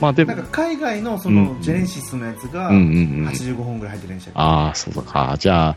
[0.00, 0.34] まあでも。
[0.34, 3.28] なんか、海外のそうんのジェネシスのやつがうんうんうん。
[3.28, 4.38] 85本ぐらい入ってるんでしたっけ？
[4.40, 5.36] ああ、そうか。
[5.38, 5.76] じゃあ、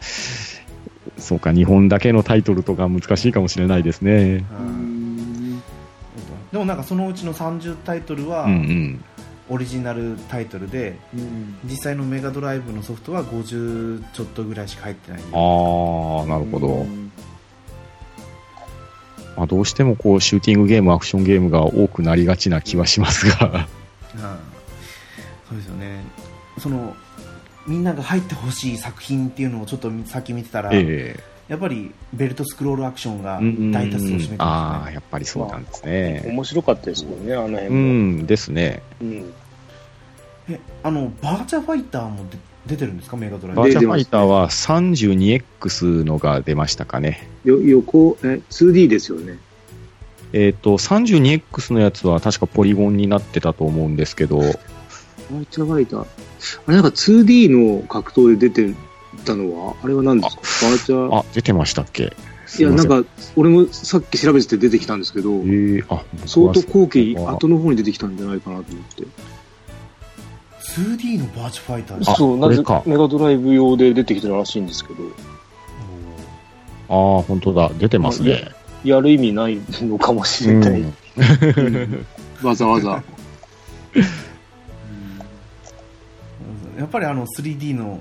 [1.17, 4.11] そうか、日本だけのタイトルとか難しいかもしれないですね。
[4.11, 4.88] ううんん
[6.51, 9.03] でもなんかそのうちの30タイトルはうんうん。
[9.51, 16.67] オリジナルタイトルでうん実際のメガドライブのソフトは50ちょっとぐらいしか入ってないああ、なるほど。
[16.67, 17.11] うん
[19.35, 23.67] まあ、どうしてもこう、シューティングゲーム、アクションゲームが多くなりがちな気はしますが。
[24.15, 24.49] うん
[25.49, 26.03] そうですよね
[26.59, 26.95] その
[27.65, 33.39] みんなが入ってほしい作品っていうのをちょっと先見てたら、えやっぱりベルトスクロールアクションが
[33.71, 36.23] 大多数を占めてああ、ますねやっぱりそうなんですね。
[36.27, 37.77] 面白かったですもんね、あの辺うも。
[38.21, 38.81] ん、ですね。
[39.01, 39.33] うん
[40.47, 43.61] えあのバーチャファイターも出出てるんですかメガドライブ？
[43.61, 47.27] バーチャファイターは 32X のが出ましたかね。
[47.43, 49.37] よ横、え、2D ですよね。
[50.33, 56.01] えっ、と、32X のやつは確かポリゴンになってたと思うんですけど、バーチャファイター。
[56.01, 56.05] あ
[56.67, 58.75] れなんか 2D の格闘で出て
[59.19, 60.41] たのは、あれは何ですか？
[60.67, 62.13] バーチャあ、出てましたっけ？
[62.57, 69.03] いや、なんか、か、俺もさっき調べてて出てきたんですけどえ、ー、あ、相当後期、後の方に出てきたんじゃないかなと思って。
[70.59, 72.83] 2D のバーチャファイターですあそう、なぜか。
[72.85, 75.03] メガドライブ用で出てきてるらしいんですけど、
[76.89, 78.51] ああ、本当だ、出てますね。
[78.83, 80.81] やる意味ないのかもしれない。
[80.81, 80.93] うん。
[81.17, 82.05] うん。
[82.43, 83.03] わざわざ。
[86.79, 87.99] やっぱりあの 3D の。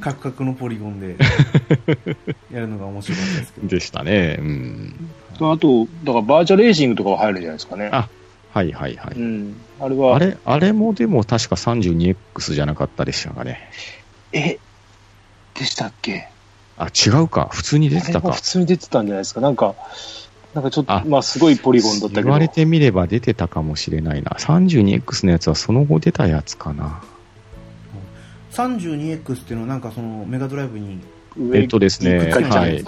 [0.00, 1.16] カクカクのポリゴンで
[2.52, 4.36] やるのが面白かったですけどでしたね。
[4.40, 4.94] うん。
[5.40, 7.88] あと、だからバーチャレーシングとかは入るじゃないですかね。
[7.92, 8.08] あ
[8.52, 9.14] はいはいはい。
[9.14, 9.56] うん。
[9.80, 13.70] あれは、あれ、あれもでも確か 32X じゃなかったでしたかね。
[14.32, 14.58] え、
[15.54, 16.26] でしたっけ？
[16.76, 17.48] あ、違うか。
[17.52, 18.42] 普通に出てたか普。
[18.42, 19.40] 通に出てたんじゃないですか。
[19.40, 19.76] なんか、
[20.54, 22.22] なんかちょっあと、まあすごいポリゴンだったけど。
[22.22, 24.32] 言われてみれば出てたかもしれないな。
[24.40, 27.00] 32X のやつはその後出たやつかな。
[28.68, 31.00] 32X っていうのはなんかそのメガドライブに
[31.54, 32.82] えっとですねはい。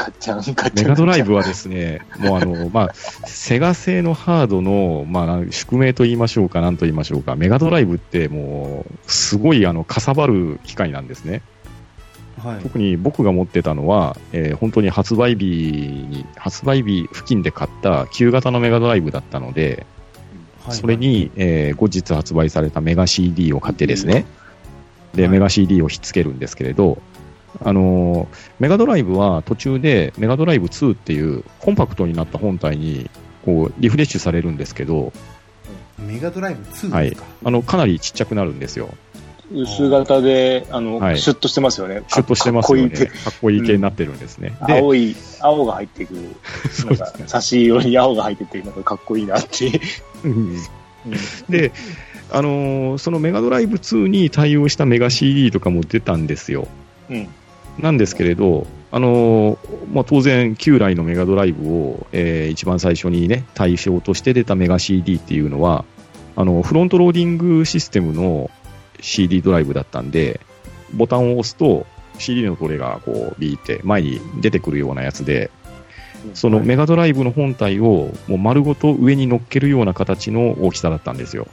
[0.75, 11.43] メガドライブはですね、もうあの、まあ、セガ製のハードの、まあ、宿命と言いましょうか、なんと言いましょうか、メガドライブってもう、すごいあの、かさばる機械なんですね。
[12.39, 19.87] はい特に僕が持ってたのは、えー本当に発売日に、発売日付近で買った旧型のメガドライブだったので、
[20.65, 24.25] はいそれに、えー後日発売されたメガ CD を買ってですね、で、は
[25.14, 26.98] いメガ CD をひっつけるんですけれど、
[27.61, 33.11] あのーメガドライブは途中でメガドライブ2っていうコンパクトになった本体に
[33.44, 35.12] こうリフレッシュされるんですけど、
[35.98, 38.94] メガドライブ2はいですか、、あのかなりちっちゃくなるんですよ。
[39.55, 42.03] 薄型で、あの、はいシュッとしてますよね。
[42.09, 42.88] シュッとしてますよね。
[42.88, 44.57] かっこいいかっこいい系になってるんですね。
[44.66, 46.20] で、青い、青が入ってくる。
[46.72, 49.81] そうですねなんか、差し色に青が入ってて、なんかかっこいいなって。
[50.25, 50.57] うん
[51.48, 51.72] で、
[52.33, 56.66] あのーそのメガドライブ2に対応したメガ CD とかも出たんですよ。
[57.11, 57.29] うん。
[57.79, 59.59] なんですけれど、あのー
[59.92, 65.85] まあ、当然、旧来のメガドライブを、えー一番最初にね、対象として出たメガ CD っていうのは、
[66.35, 68.51] あの、フロントローディングシステムの
[69.01, 70.40] CD ドライブだったんで、
[70.95, 71.87] ボタンを押すと
[72.18, 75.51] CD のトレがこう、ビーって前に出てくるようなやつで、
[76.35, 81.49] そのメガドライブの本体をもう丸ごと上に乗っけるような形の大きさだったんですよ。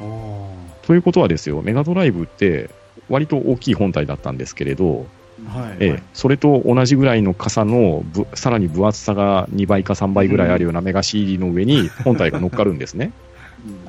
[0.00, 0.48] お
[0.82, 2.70] ということはですよ、メガドライブって
[3.08, 13.12] 割と大きい本体だったんですけれど、ーはい、ええ、それと同じぐらいの傘のぶさらに分厚さが2倍か3倍ぐらいあるようなメガ CD の上に本体が乗っかるんですね。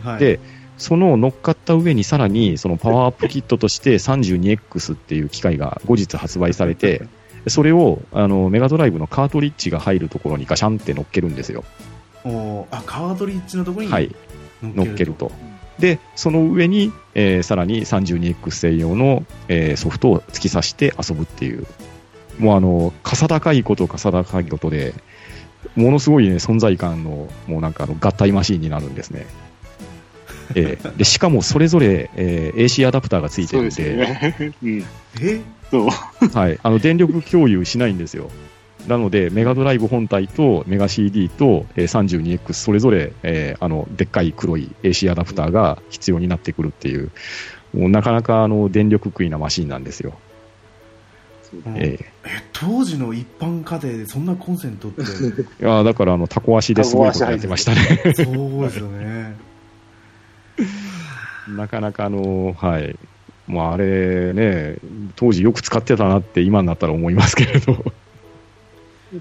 [0.03, 0.39] はい、で、
[0.77, 7.07] その乗っかった上にさらにそのパワーアップキットとして 32X っていう機械が後日発売されて、
[7.47, 11.63] それをあのメガドライブのカートリッジが入るところにガシャンって乗っけるんですよ。
[12.23, 14.13] おーあカードリッジのところにはい、
[14.61, 15.31] 乗っけるとと。
[15.79, 21.65] で、その上に、えーさらに 32X 専用の、えーソフトを突き刺して遊ぶっていう、
[22.39, 24.93] もうあの、かさ高いことかさ高いことで、
[25.75, 29.25] ものすごいね、存在感の、もうなんかあの、合体マシーンになるんですね。
[30.55, 34.53] えーで、しかもそれぞれ、えー AC アダプターがついてるんで、よね。
[34.63, 34.85] うん。
[35.21, 35.41] え？
[35.69, 35.89] そう。
[36.37, 38.31] はい、あの電力共有しないんですよ。
[38.87, 47.11] なので、メガドライブ本体とメガ CD と、えー 32X それぞれ、えーあのでっかい黒い AC アダプターが必要になってくるっていう、
[47.73, 50.13] もうなかなかあの電力食いなマシンなんですよ。
[51.65, 52.05] うんええ
[52.51, 55.01] 当時の一般家庭でそんなコンセントって？
[55.01, 57.79] ー いやーだからあのタコ足ですごいことやってましたね。
[58.15, 58.23] そ
[58.59, 59.35] うですよね
[61.55, 62.95] なかなかあの、はい。
[63.47, 64.75] もうあれね、
[65.15, 67.93] 当時よく使ってたなって今になったら思いますけれど、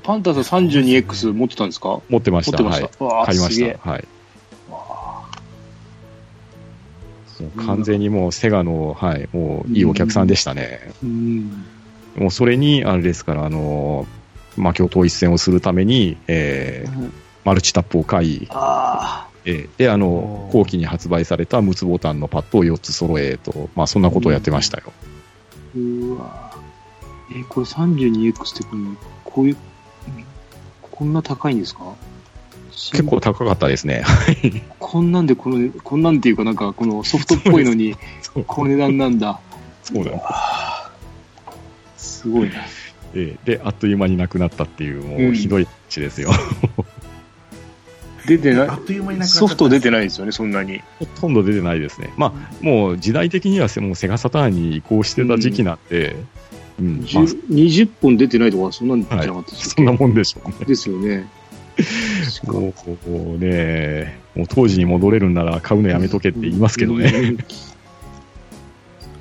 [0.02, 2.00] パンタさん 32X 持ってたんですか？
[2.08, 2.62] 持ってました。
[2.62, 3.04] 持ってました。
[3.04, 3.26] はい。
[3.26, 3.90] 買いますした。
[3.90, 4.04] はい。
[7.66, 10.90] 完全にもうセガの、はい、もういいお客さんでしたね。
[11.02, 11.64] うん。
[12.16, 14.06] もうそれに、あれですから、あの、
[14.56, 17.10] 魔境統一戦をするために、えー
[17.44, 24.84] マルチタップを買い、あえーで、あおのー、後期に発売された6つボタンのパッドを4つ揃えと、まあそんなことをやってましたよ。
[24.88, 25.78] あ。
[25.78, 26.50] うわ
[27.30, 29.56] え、これ 32X ってこの、こういう、
[30.96, 31.94] こんな高いんですか？
[32.92, 34.04] 結構高かったですね。
[34.78, 37.96] こんなんでこの、こんなんっていうかなんかこのソフトっぽいのに、
[38.46, 39.40] この値段なんだ。
[39.82, 40.20] そうなんで
[41.96, 42.56] すすごいな。
[43.14, 46.30] えーで、あっという間になくなったっていう、もううんひどい話ですよ。
[48.26, 48.68] 出てない？
[48.68, 50.82] あっという間になくなソフト出てないですよね、そんなに。
[50.98, 52.12] ほとんど出てないですね。
[52.16, 56.16] まあ、もう時代的にはもうセガサターンに移行してた時期なんで、
[56.78, 60.56] うん、まあ、10 20本出てないとか、そんなんじゃなかったですそんなもんでしょうね。
[60.66, 61.28] ですよね。
[62.46, 62.72] も
[63.34, 67.12] うね、もう当時に戻れるんなら買うのやめとけって言いますけどね。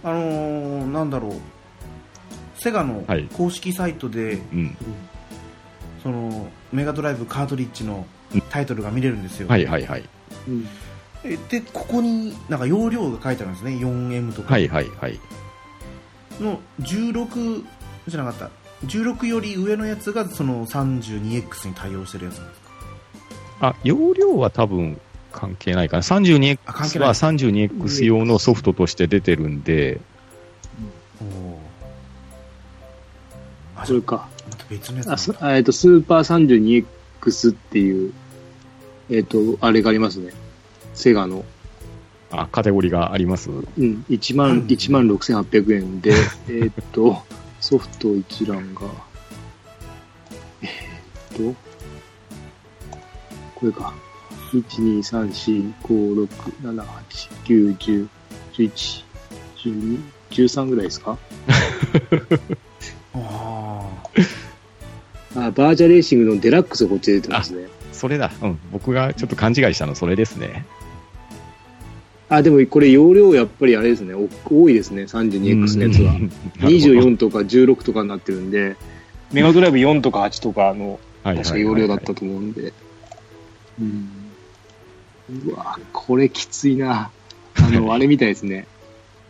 [0.03, 1.31] あのー、なんだろう
[2.61, 4.77] セガのはい公式サイトで、うん。
[6.03, 8.05] そのメガドライブカートリッジの
[8.51, 10.03] タイトルが見れるんですよ、はいはいはい。
[10.47, 10.67] うん
[11.23, 15.19] えでここになんか容量が書いてあるんですね 4M とかはいはいはい。
[16.41, 17.63] の16
[18.07, 23.67] じゃなかった16より上のやつがその 32X に対応してるやつなんですか？
[23.69, 24.99] あ、容量は多分
[25.31, 26.03] 関係ないかな。
[26.03, 29.99] 32X あ関係ないは 32X 用のソフトとして出てるんで、
[33.85, 34.27] それか。
[34.49, 36.85] また別のやつえっと、スーパー
[37.21, 38.13] 32X っていう、
[39.09, 40.33] えっ、と、あれがありますね。
[40.93, 41.45] セガの。
[42.41, 43.49] あ、カテゴリーがあります。
[43.49, 46.13] うん、1万、うん1万6800円で、
[46.49, 47.23] えっと、
[47.59, 48.81] ソフト一覧が、
[50.61, 50.69] えっ
[51.37, 51.55] と、
[53.55, 53.93] これか。
[54.53, 56.29] 1、2、3、4、5、6、
[56.63, 58.07] 7、8、9、10、
[58.53, 59.03] 11、
[59.57, 61.17] 12、13ぐらいですか？
[63.15, 63.89] あ
[65.35, 67.67] あ、バーチャレーシングのデラックスがこっちで出てますね。
[67.91, 68.31] それだ。
[68.41, 68.59] うん。
[68.71, 70.65] 僕がちょっと勘違いしたの、それですね。
[72.27, 76.13] あ、でもこれ容量やっぱりあれですね、お多いですね、32X のやつは。
[76.13, 76.31] うん。
[76.59, 78.75] 24 とか16とかになってるんで、
[79.31, 82.73] メガドライブ4とか8とかのはい確か容量だったと思うんで。
[83.79, 84.09] うん。
[85.47, 87.09] うわこれきついな。
[87.55, 88.67] あの、 あれみたいですね。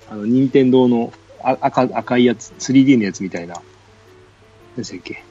[0.09, 3.55] あの、任天堂のあ赤赤いやつ、3D のやつみたいな。
[3.55, 3.63] 何
[4.77, 5.23] でしたっけ？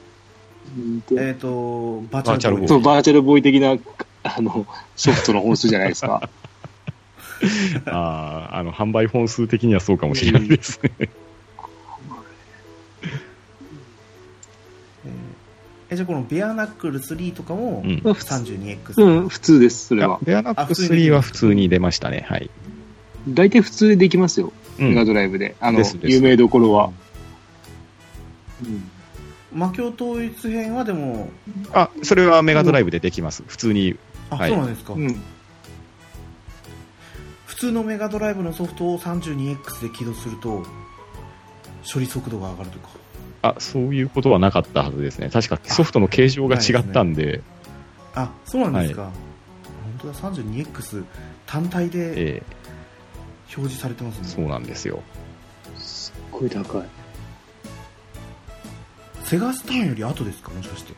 [1.11, 3.77] えっ、とバーチャルボーイバーチャルボーイそう、バーチャルボーイ的な、
[4.23, 6.29] あの、ソフトの本数じゃないですか。
[7.87, 10.91] ああ、あの、販売本数的にはそうかもしれないですね。
[10.99, 11.09] えー
[15.87, 17.97] えじゃあこのベアナックル3とかもうん。
[17.97, 20.19] 32X、うん、普通です、それは。
[20.23, 22.25] ベアナック3は普通に出ましたね。
[22.27, 22.49] はい。
[23.29, 25.05] 大体普通でできますよ、うんメガ。
[25.05, 25.55] ドライブで。
[25.59, 26.91] あのですで、す有名どころは。
[28.63, 28.89] うん
[29.53, 31.29] 魔境統一編はでも
[31.71, 33.41] あ、それはメガドライブでできます。
[33.47, 33.95] 普通に。
[34.29, 35.15] あ、はいそうなんですか、うん。
[37.55, 40.65] 普通のメガドライブのソフトを 32X で起動すると
[41.91, 42.89] 処理速度が上がるとか
[43.43, 45.29] あ、そういうことはなかったはずですね。
[45.29, 47.41] 確かソフトの形状が違ったんで、
[48.13, 49.13] あそうなんですか、本
[49.99, 51.05] 当だ 32X
[51.45, 52.43] 単体でえ
[53.55, 55.01] 表示されてますね、ーそうなんですよ。
[55.77, 56.83] すっごい高い。
[59.23, 60.93] セガスターンより後ですかもしかして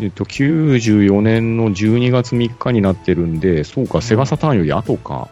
[0.00, 5.28] えっと、94年の12月3日になってるんで、そうか、セガサターンより後か。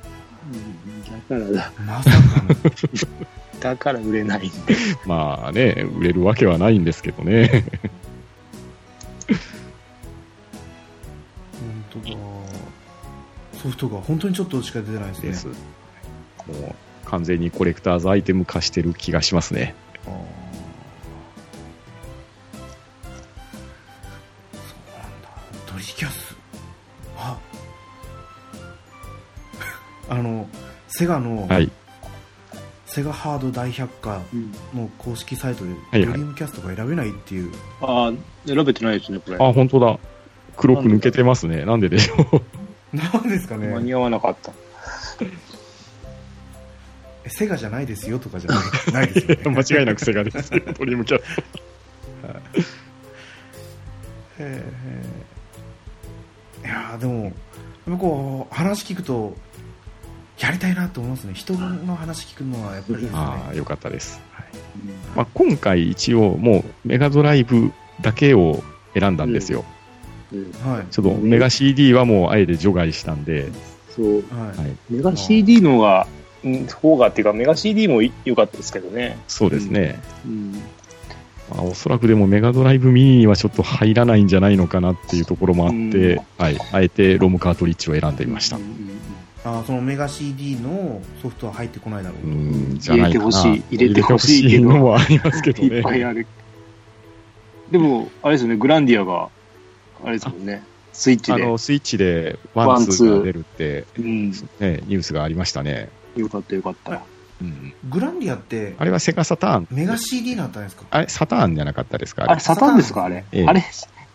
[1.29, 2.55] だからだ、まさかの
[3.61, 4.77] だから売れないんで。
[5.07, 7.65] まあね、売れるわけはないんですけどね。
[11.93, 12.17] 本当だ
[13.63, 15.47] ソフトが本当にちょっとしか出てないですねです。
[15.47, 15.53] も
[17.07, 19.75] う、完全にコレクターズアイテム化してる気がしますね。
[20.07, 20.17] あーそ
[24.77, 25.29] うなんだ
[25.73, 26.37] ドリキャス
[27.17, 27.39] あ
[30.11, 30.47] あの
[30.97, 31.69] セガの、はい。
[32.87, 34.23] セガハード大百科
[34.73, 38.13] の公式サイトで、はいドリームキャストが選べないっていう、ああ、
[38.47, 39.37] 選べてないですね、これ。
[39.41, 39.99] あ、本当だ。
[40.57, 41.65] 黒く抜けてますね。
[41.65, 42.43] なんででしょう。
[42.97, 44.53] なんですかね間に合わなかった。
[47.25, 48.63] えセガじゃないですよとかじゃない
[48.95, 50.61] ないですよ、ね、間違いなくセガですよ。
[50.79, 51.43] ドリームキャスト。
[54.39, 54.63] へえ
[56.65, 57.33] いやーでもやっ
[57.87, 59.37] ぱこう話聞くと
[60.38, 64.20] やりたいなと思いますね人の話聞くのはやっぱりいいですねああ、よかったです。
[64.33, 64.47] はい
[65.14, 68.62] まあ、今回一応もうメガドライブだけを
[68.94, 69.64] 選んだんですよ。
[70.90, 73.51] ちょっとメガ CD はもうあえて除外したんで、
[73.94, 74.14] そう。
[74.14, 76.09] はい、はい、メガ CD のが、
[76.42, 79.16] うん、方がっていうか、メガ CD もい良かったですけどね。
[79.29, 80.01] そうですね。
[80.27, 80.53] うん。
[81.51, 88.57] まあ、おそらくでもメガドライブミニにはちょっと入らないんじゃないのかなっていうところもあって、うんはい、あえてロムカートリッジを選んでみました。
[88.57, 88.94] うん
[89.45, 92.95] あーそのメガ CD のソフトは入ってこないだろうと、ん、じゃ。
[92.97, 96.05] 入れてほしい入れてほしいけどのもありますけどいっぱいね。
[96.07, 96.27] ある。
[97.71, 99.29] でも、あれですよね、グランディアが、
[100.05, 101.43] あれですもんね、スイッチで。
[101.43, 104.31] あの、スイッチでワン、ツーが出るって、うん。
[104.31, 104.35] ね、
[104.87, 105.89] ニュースがありましたね。
[106.17, 107.03] よかったよかった。
[107.43, 109.69] うん、グランディアってあれはセガサターン。
[109.71, 110.85] メガ CD だったんですか？
[110.91, 112.23] あれ、サターンじゃなかったですか？
[112.23, 113.05] あれあれ、サターンですか？
[113.05, 113.25] あれ。
[113.33, 113.65] ええあれ、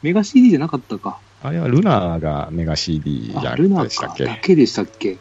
[0.01, 1.19] メガ CD じゃなかったか。
[1.41, 4.25] あれはルナーがメガ CD じゃあ、なでしたっけ？
[4.25, 5.13] かだけでしたっけ？
[5.15, 5.19] 本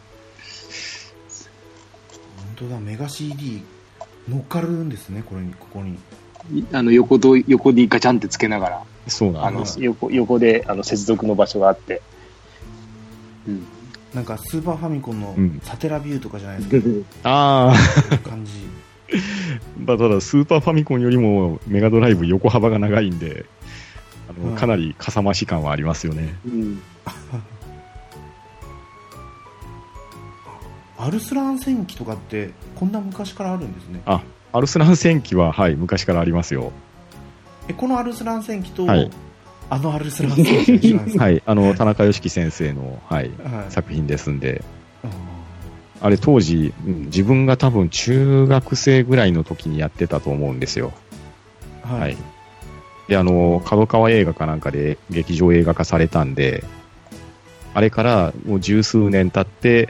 [2.55, 3.63] 当だメガ CD
[4.27, 5.97] 乗っかるんですねこれにここに。
[6.53, 9.81] いあの、横と、横にガチャンってつけながら、そうなんで、す。
[9.83, 12.01] 横、横で、あの、接続の場所があって。
[13.47, 13.67] うん。
[14.13, 15.59] なんかスーパーファミコンのうん。
[15.63, 18.51] サテラビューとかじゃないですか、 ああ、そういう感じ。
[19.85, 23.45] まあただスーパーファミコンよりもメガドライブ横幅が長いんで、
[24.43, 26.35] うんかなりかさ増し感はありますよね。
[26.45, 26.81] うん。
[30.97, 34.21] アルスラン戦記とかってこんな昔からあるんですねあ、
[34.51, 36.73] アルスラン戦記は、はい、昔からありますよ。
[37.69, 39.09] えこのアルスラン戦記と、はい
[39.71, 44.63] あのアルスラン戦記はい、あの、田中良樹先生の、はい、はい作品ですんで、
[45.03, 45.07] あ
[46.01, 50.91] あれ当時、うん自分が多分中学生ぐらいの時にやってたと思うんですよ。
[51.83, 52.17] ーはい、はい。
[53.09, 56.63] で、あの、角川映画かなんかで劇場映画化されたんで、
[57.73, 59.89] あれからもう十数年経って、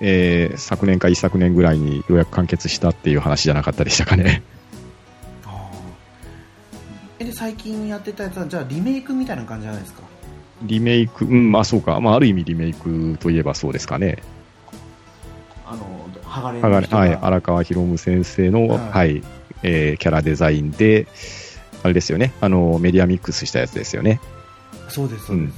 [0.00, 4.42] えー昨年か一昨年ぐらいにようやく完結したっていう話じゃなかったでしたかね。
[5.44, 10.02] あーえで最近やってたやつはじゃあリメイクみたいな感じじゃないですか？
[10.62, 12.00] リメイク、うん、まあそうか。
[12.00, 14.22] まあある意味リメイクといえばそうですかね。
[15.66, 19.22] あの鋼はがの人がはい、荒川博夢先生の、ははいい
[19.62, 21.06] えーキャラデザインで、
[21.82, 24.20] あれですよね、あのメディアミックスしたやつですよね。
[24.88, 25.54] そうですそうです、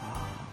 [0.00, 0.46] あ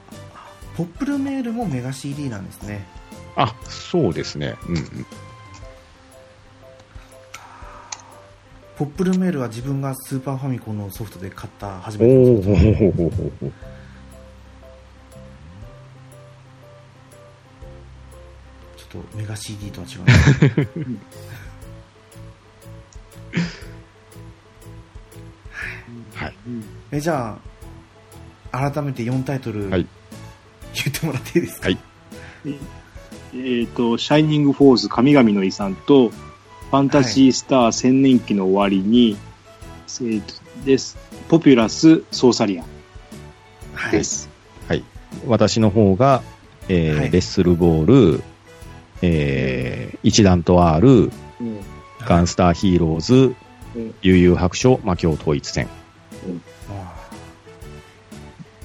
[0.73, 2.87] ーポップルメールもメガ CD なんですね。
[3.35, 4.83] あそうですね、うんうん、
[8.75, 13.45] ポップルメールは自分がスーパーファミコンのソフトで買った初おめてのおソフト
[18.75, 20.99] ちょっとメガ CD とは違う
[26.91, 27.37] えじゃ
[28.51, 29.87] あ改めて4タイトル、はい。
[30.73, 31.77] 言ってもらっていいですか、はい。
[33.35, 39.17] えっ、と、シャイニングフォース神々の遺産と、ファンタジースター千年期の終わりに、
[40.01, 40.33] えーと
[40.65, 40.97] です。
[41.27, 42.65] ポピュラスソーサリアン
[43.73, 43.91] はい。
[43.91, 44.29] です。
[45.25, 46.21] 私の方が、
[46.67, 47.11] えーはい。
[47.11, 47.85] レッスルボー
[48.15, 48.23] ル、
[49.01, 51.59] えー一段と R、うん。
[51.99, 53.35] ガンスターヒーローズ、
[53.75, 53.95] うん。
[54.01, 55.67] 悠々白書、魔境統一戦。
[55.67, 56.58] あー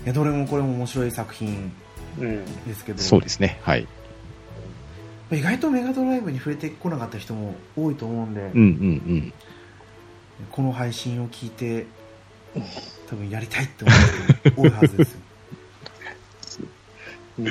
[0.05, 1.73] いやどれもこれも面白い作品
[2.19, 2.45] うん。
[2.65, 3.87] ですけどそうですね、はい。
[5.33, 8.65] 意外とメガドライブに触れてこなかった人も多いと思うんで、うんうんう
[9.15, 9.33] ん。
[10.51, 11.87] この配信を聞いて
[13.09, 13.97] 多分やりたいって思う
[14.51, 15.21] 人多いはずですよ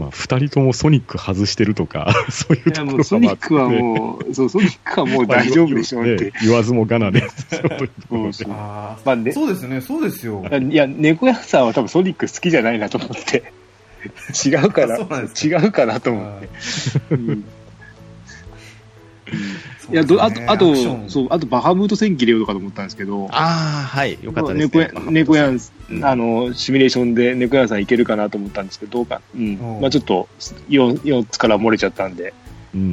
[0.00, 6.24] まあ、二人ともソニック外してるとか、 そういうところもうソニックはう、もう、そう、ソニックはもう大丈夫でしょうって。
[6.24, 6.32] ね。
[6.42, 9.32] 言わずもがなで、そうまあね。
[9.32, 9.82] そうですね。
[9.82, 10.42] そうですよ。
[10.50, 13.52] いや、猫屋さんは多分ソニック好きじゃないなと思って。
[14.46, 16.48] 違うかな違うかなと思って。
[17.10, 17.44] うん
[19.92, 25.48] いや、どあと、あと、ンそう、あとバハムート戦記入れようとかと思ったんですけど、ああ、はい、よかったですね猫や。
[25.48, 25.58] ん、
[25.90, 29.20] うんあの、シミュレーションで猫屋さんいけるかなと思ったんですけど、どうか。
[29.34, 30.28] うんまあちょっと、
[30.68, 32.32] 4, 4つから漏れちゃったんで、
[32.74, 32.90] うんうんう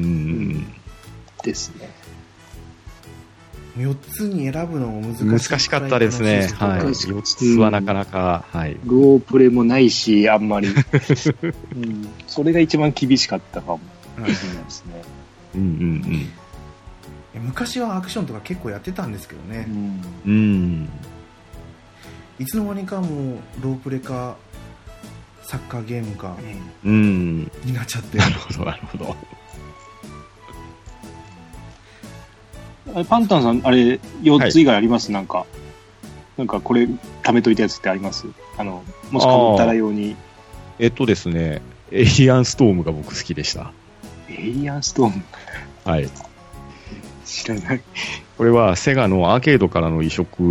[0.57, 0.73] ん。
[1.43, 1.89] ですね。
[3.77, 6.49] 4つに選ぶのも難しい難しかったですね。
[6.55, 6.83] はい。
[6.83, 8.77] 難しい4つはなかなか、はい。
[8.85, 10.69] ロープレもないし、あんまり。
[10.73, 12.07] うん。
[12.25, 13.81] それが一番厳しかったかもし
[14.17, 14.37] れないで
[14.69, 15.01] すね。
[15.55, 16.27] うんうんいや
[17.41, 19.73] 昔はアクションとか結構やってたんですけどねう、ん。
[19.73, 20.01] うん。
[20.25, 20.89] うん。
[22.39, 24.35] いつの間にかもうロープレか
[25.43, 26.35] サッカーゲームか
[26.83, 27.49] うん。
[27.63, 29.15] になっちゃってなるほど、なるほど。
[32.93, 35.45] あれパンタンさん、あれ、4つ以外あります、なんか。
[36.37, 36.87] なんか、これ、
[37.23, 38.27] 貯めといたやつってあります？
[38.57, 40.15] あの、もしかぶったら用に。
[40.79, 41.61] えっとですね、
[41.91, 43.71] エイリアンストームが僕好きでした。
[44.29, 45.23] エイリアンストーム？
[45.83, 46.09] はい。
[47.27, 47.81] 知らない。
[48.37, 50.43] これはセガのアーケードからの移植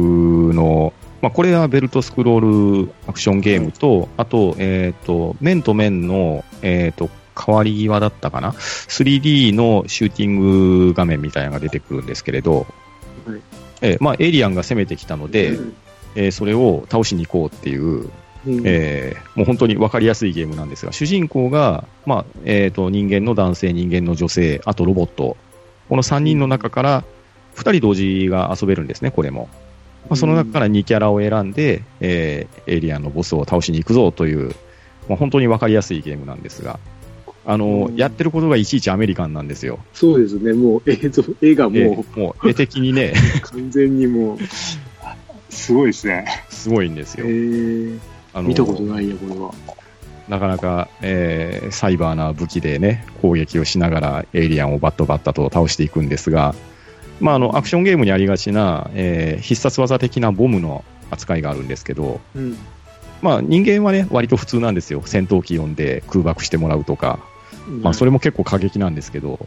[0.54, 7.08] の、まあ、これはベルトスクロールアクションゲームと、あと、えっ、と、面と面の、えっ、と、
[7.38, 12.66] 変わり際だったかな ?3D のシューティング画面みたいなのが出てくるんですけれど、
[13.26, 13.40] はい
[13.82, 15.52] えーまあ、エイリアンが攻めてきたので、
[16.14, 18.10] えーそれを倒しに行こうっていう、
[18.46, 25.36] うんえーもう本当に分かりやすいゲームなんですが、主人公が、まあえー、と人間の男性、人間の女性、あとロボット、
[25.88, 27.04] この3人の中から
[27.56, 29.48] 2人同時が遊べるんですね、これも。
[30.08, 34.54] まあ、その中から2キャラを選んで、えーエイリアンのボスを倒しに行くぞという、
[35.08, 36.80] まあ、本当に分かりやすいゲームなんですが、
[37.44, 39.78] あのうんやってることがいちいちアメリカンなんですよ。
[39.94, 44.38] そうですね、もう映像、絵がえもーもう絵的にね、う 完全にもう、
[45.48, 46.26] すごいですね。
[46.50, 47.28] すごいんですえよ。
[47.28, 47.98] ー、
[48.34, 49.54] あの見たことないや、これは。
[50.28, 56.54] なかなか、えーサイバーな武器でね、攻撃をしながらエイリアンをバッタバッタと倒していくんですが、
[57.20, 62.56] まあ、あの、アクションゲームにありがちな、えー必殺技的なボムの扱いがあるんですけど、うん。
[63.22, 65.02] まあ、人間はね、割と普通なんですよ。
[65.04, 67.20] 戦闘機呼んで空爆してもらうとか、
[67.82, 69.46] まあ、それも結構過激なんですけど、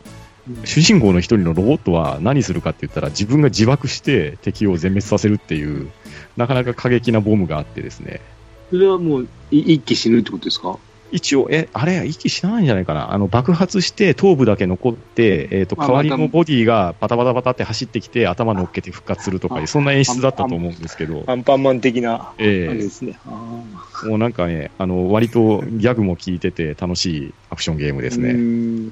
[0.65, 5.91] 主人公の一人のロボットは何するかって言ったら自分が自爆して敵を全滅させるっていう、
[6.37, 8.21] なかなか過激なボムがあってですね、
[8.69, 10.77] それはもう、い一気死ぬってことですか？
[11.11, 13.11] 一応、え、あれ、息しないんじゃないかな。
[13.11, 23.19] あの、爆発して頭部だけ残って、えっ、と、まあ代わりのボディがパタパタパタって走ってきて、頭乗っけて復活するとかあ、そんな演出だったと思うんですけど、アンパンマン的な、あれえですね。
[23.25, 28.29] もうなんかね、あの、割とギャグも効いてて楽しいアクションゲームーですね。
[28.29, 28.91] うーん。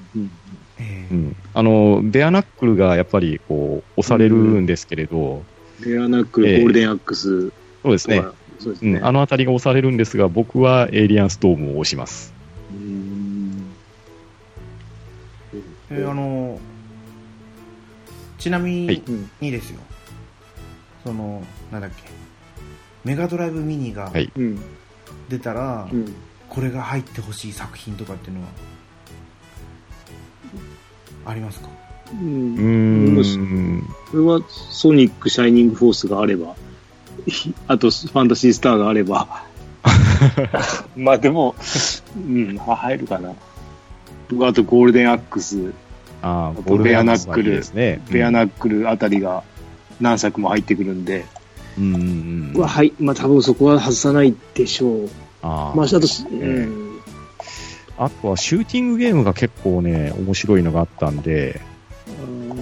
[1.11, 1.35] うん。
[1.53, 5.43] あの、ベアナックルがやっぱり、こう、押されるんですけれど、
[5.85, 6.59] レアナックル、ええ。
[6.61, 7.49] ゴールデンアックス
[7.83, 8.23] そうですね。
[8.59, 8.99] そうですね。
[8.99, 12.33] うん、あのあたりが押されるんですが、僕はエイリアンストームを押します。
[12.71, 13.63] うーん
[15.91, 16.59] えーあの
[18.37, 19.01] ちなみ
[19.41, 19.79] にですよ、
[21.03, 22.03] そのなんだっけ
[23.03, 24.11] メガドライブミニが。
[25.29, 26.13] 出たら、うん。
[26.47, 28.47] これが入ってほしい作品とかっていうのは
[31.25, 31.67] ありますか？
[32.13, 32.15] う。
[32.15, 33.81] うんもん。
[34.11, 36.55] これはソニック、シャイニングフォースがあれば、ひ
[37.67, 39.43] あとファンタシースターがあれば、
[40.95, 41.55] まあでも、
[42.15, 43.29] うん、入るかな。
[43.29, 43.33] あ
[44.53, 45.73] とゴールデンアックス、
[46.21, 48.01] ああ、あとベアナックルですね。
[48.11, 49.43] ベアナックルあたりが
[49.99, 51.25] 何作も入ってくるんで、
[51.77, 52.51] うんうんうん。
[52.55, 55.09] うわはい、まあ多分そこは外さないでしょう。
[55.41, 55.99] あまあ、あと、
[56.31, 56.99] えうん、
[57.97, 61.61] あとはシューティングゲームが結構ね、面白いのがあったんで、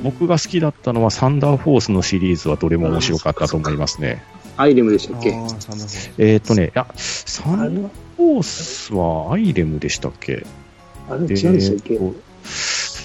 [0.04, 4.24] 僕が好きだったのはサンダーフォースのシリーズはどれも面白かったと思いますね。
[4.58, 5.34] アイレムでしたっけ？
[5.34, 10.46] ああサンダーフォースえっ、とね、いや、サンダーフォースはアイレムでしたっけ？
[11.10, 11.94] あれ違うんでしたっけ？
[11.96, 12.16] えーと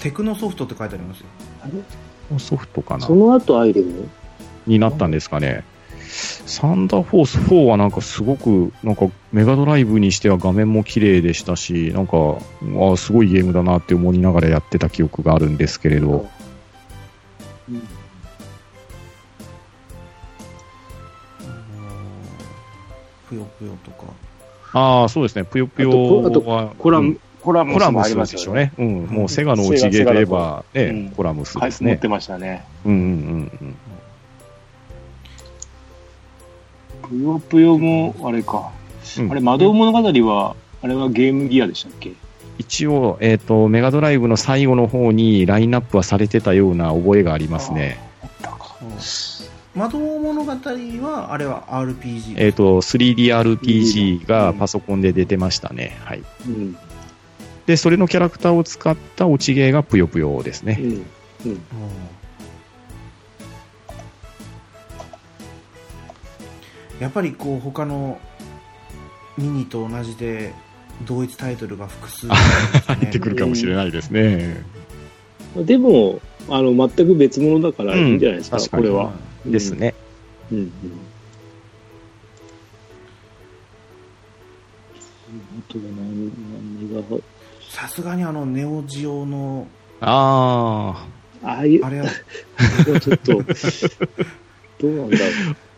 [0.02, 1.26] テクノソフトって書いてありますよ。
[1.62, 1.66] あ
[2.32, 2.38] れ？
[2.38, 3.06] ソフトかな？
[3.06, 4.08] その後アイレム
[4.66, 4.78] に？
[4.78, 5.64] なったんですかね。
[6.46, 12.38] サンダーフォース4はなんかすごく、なんかメガドライブにしては画面も綺麗でしたし、なんか、
[12.92, 16.28] あすごいゲームだなって思いながらやってた記憶があるんですけれど、
[17.68, 17.82] うん
[23.30, 24.04] ぷよぷよとか
[24.74, 28.70] ああ、そうですね、ぷよぷよは、コラム、うんコラムスもありコラムスますよね。
[28.70, 29.08] でしょうね。
[29.08, 32.06] うん、もうセガの落ちゲーで言えば、ね、うんコラムスはいですね持って。
[32.06, 32.64] ましたね。
[32.84, 33.76] うんうんうん
[37.08, 38.70] ぷよぷよも、あれか。
[39.18, 39.32] うん。
[39.32, 42.12] あれ、魔導物語は、あれはゲームギアでしたっけ？
[42.58, 47.98] 一応、えっ、と、メガドライブの最後の方にラインナップはされてたような覚えがありますね。
[48.22, 48.76] あったか。
[49.80, 55.98] 魔導物語はあれは RPG えっ、と、3DRPG がパソコンで出てましたね。
[56.04, 56.22] はい。
[56.46, 56.76] うん。
[57.64, 60.76] で、それのキャラクターを使った落ちゲーがぷよぷよですね。
[60.78, 60.86] うん。
[60.86, 60.96] うん。
[60.96, 61.06] うん
[67.00, 68.20] やっぱりこう他の
[69.38, 70.52] ミニと同じで
[71.06, 74.62] 同一タイトルが複数 入ってくるかもしれないですね。
[75.56, 76.20] でも、
[76.50, 79.14] あの、全く別物だからいいんじゃないですか、うんこれは。
[79.46, 79.94] ですね。
[80.50, 80.58] うん。
[80.58, 80.72] うん。
[85.58, 87.18] あとは何、何が、
[87.68, 89.68] さすがにあのネオジオの
[90.00, 91.06] あ
[91.42, 93.32] ああいう、あれはあれはちょっと、
[94.80, 95.24] どうなんだろ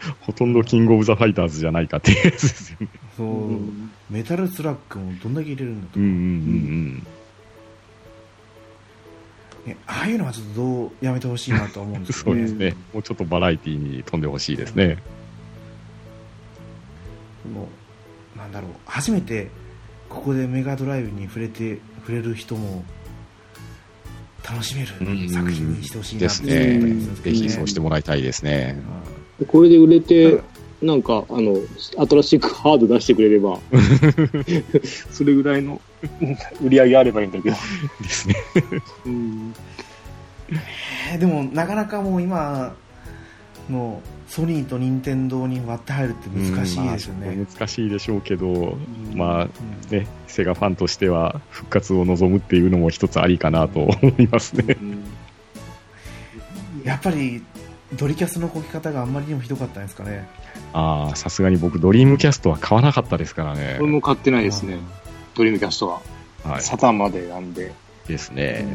[0.09, 2.89] あ、ほとんどキングオブザファイターズじゃないかっていうやつですよね。
[3.17, 3.31] そう、う。
[3.31, 7.07] うんメタルスラッグもどんだけ入れるんだと、うんうんうん
[9.67, 12.05] ねああいうのはちょっとどうやめてほしいなと思うんうん。
[12.05, 12.77] ですけどね そうですね。
[12.93, 14.99] もうちょっとバラエティに飛んでほしいですね。
[17.53, 17.69] も
[18.37, 19.49] うなんだろう初めて
[20.09, 22.85] ここでメガドライブに触れて触れる人も
[24.49, 24.89] 楽しめる
[25.29, 28.81] 作品にしてほしいなってですねぜひそうしてもらいたいですね。
[29.39, 30.41] でこれで売れて、
[30.83, 31.57] なんか、あの、
[32.09, 33.59] 新しくハード出してくれれば、
[35.11, 35.81] それぐらいの
[36.63, 37.57] 売り上げあればいいんだけど。
[38.01, 38.35] ですね。
[39.07, 39.55] うん。
[41.13, 42.75] えーでもなかなかもう今
[43.71, 48.77] のソニーと任天堂に割って入るって難しいですよね、うんまあ難しいでしょうけど、
[49.15, 49.51] まあうん
[49.91, 54.77] ね、セガファンとしては復活を望むっていうのも一つありかなと思いますね。
[56.85, 57.43] やっぱり
[57.95, 60.27] ドリキャスのこぎ方があんまりにもひどかったんですかね
[60.73, 63.87] ああ、さすがに僕、ドリームキャストは買わなかったですからねこ。
[63.87, 64.79] れも買ってないですね。
[65.35, 66.01] ドリームキャストは。
[66.45, 66.63] はい。
[66.63, 67.73] サタンまでなんで。
[68.07, 68.67] ですね。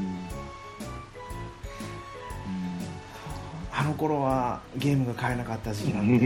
[3.74, 6.26] あの頃はゲームが買えなかった時期なんで、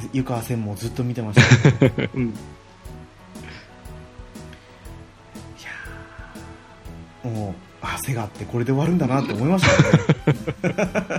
[0.12, 2.34] 湯川専もずっと見てましたけどうん。
[7.24, 11.18] もうあセガってこれで終わるんだなって思いましたよねだか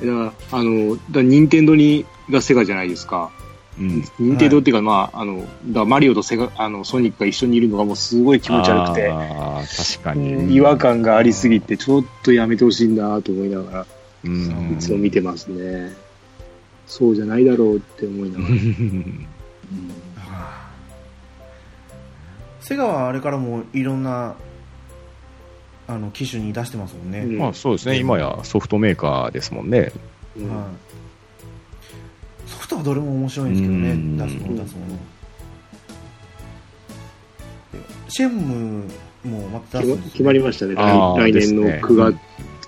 [0.00, 3.30] ら、 あの、だ任天堂に、がセガじゃないですか。
[3.78, 10.56] うん任天堂っていうか、まあ、あの、だマリオとセガ、あの、ソニックが一緒にいるのがもうすごい気持ち悪くて、ああ、確かうんに。
[10.56, 13.86] 違和感がありすぎて、ちょっとやめてほしいんだと思いながら、
[14.24, 14.76] うん。
[14.78, 15.92] いつも見てますね。
[16.86, 18.48] そうじゃないだろうって思いながら。
[18.54, 19.26] うん
[22.66, 24.34] セガはあれからもいろんな
[25.88, 27.38] あの機種に出してますもんね、うん。
[27.38, 29.92] まあそうですね、今やソフトメーカーですもんね。
[30.36, 30.48] うん。
[30.48, 33.90] はい、ソフトはどれも面白いんですけどね。
[33.90, 34.16] うん。
[34.16, 34.86] 出すもの出すもの。
[37.72, 38.84] でシェンム
[39.24, 40.02] もまた出すね。
[40.10, 40.74] 決まりましたね。
[40.74, 40.78] 来
[41.18, 42.16] 来年のですね9月、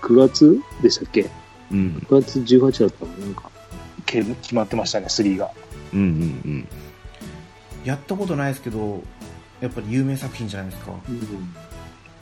[0.00, 1.30] 9月でしたっけ？
[1.72, 2.02] うん。
[2.08, 3.50] ?9 月18だったかななんか、
[4.06, 5.50] け決まってましたね、3が。
[5.92, 6.06] うんうん
[6.44, 6.68] うん。
[7.84, 9.02] やったことないですけど
[9.60, 10.92] やっぱり有名作品じゃないですか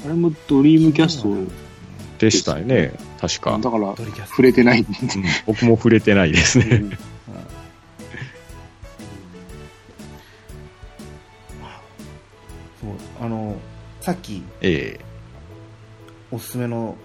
[0.04, 1.34] あれもドリームキャスト
[2.18, 3.58] でしたよね、確か。
[3.58, 4.88] だから、触れてない、ね、
[5.46, 6.82] 僕も触れてないですね。
[12.84, 13.56] うあの
[14.00, 15.00] さっき、え、
[16.30, 16.96] おすすめの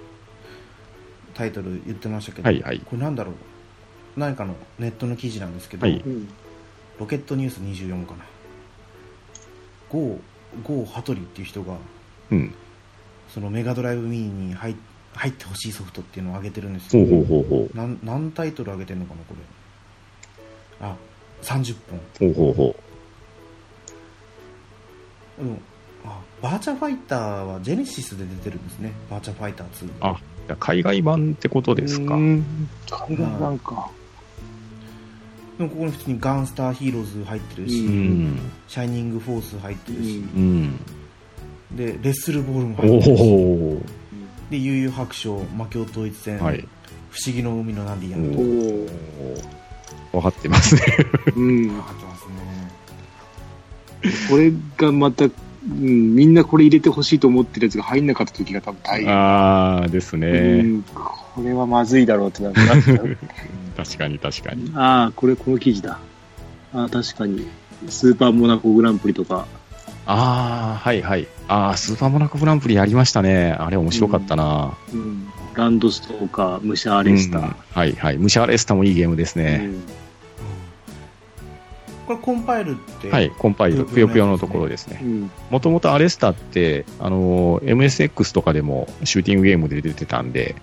[1.33, 3.35] タイトル言ってましたけど、はいはい、これなんだろう？
[4.17, 6.03] 何かのネットの記事なんですけど、はい、
[6.99, 8.25] ロケットニュース24かな。
[9.89, 10.19] 郷
[10.63, 11.77] 羽鳥っていう人が、
[12.29, 12.53] うん、
[13.33, 14.75] そのメガドライブミニに入
[15.13, 17.77] 入ってほしいソフトっていうのを上げてるんですよほうほうほうほう。
[17.77, 19.35] なん何タイトル上げてるのかなこ
[20.81, 20.95] れあ
[21.41, 22.75] 30本ほうほうほ
[25.37, 25.57] でも
[26.05, 30.55] あバーチャファイターはジェネシスで出てるんですねバーチャファイター2あう。
[30.59, 32.15] 海外版ってことですか。
[32.15, 33.89] うん海外なんか。
[35.57, 37.87] でもここに普通にガンスターヒーローズ入ってるし。
[38.67, 40.79] シャイニングフォース入ってるし、うん。
[41.75, 43.09] でレッスルボールもお入って
[43.77, 43.81] る。
[44.49, 46.67] で悠々白書魔境統一戦、はい。
[47.09, 50.81] 不思議の海のナンディアンおとお分かってますね。
[51.35, 51.69] うん。
[51.69, 55.29] 入ってますねこれがまた、う
[55.67, 59.13] ん、みんなこれ入れてほしいと思ってるやつが入んなかった時が多分大変。
[59.13, 60.63] ああ、ですうね。
[60.63, 63.17] ん、これはまずいだろうってなっちゃう
[63.77, 64.71] 確かに確かに。
[64.75, 65.99] ああ、これこの記事だ。
[66.73, 67.47] ああ、確かに。
[67.87, 69.47] スーパーモナコグランプリとか。
[70.05, 71.27] ああ、はいはい。
[71.47, 73.51] ああ、スーパーモナコグランプリやりましたね。
[73.51, 74.77] あれ面白かったな。
[74.93, 75.27] うん。
[75.53, 77.55] ランドストーカー、ムシャーレスタうんー。
[77.73, 78.17] はいはい。
[78.17, 79.69] ムシャーレスタもいいゲームですね。
[82.07, 85.05] これコンパイルって、はい、コンパイル、ぷよぷよのところですねう。
[85.05, 85.31] ん。
[85.49, 90.55] もともとアレスタって、あの、MSX とかでもシューティングゲームで出てたんで、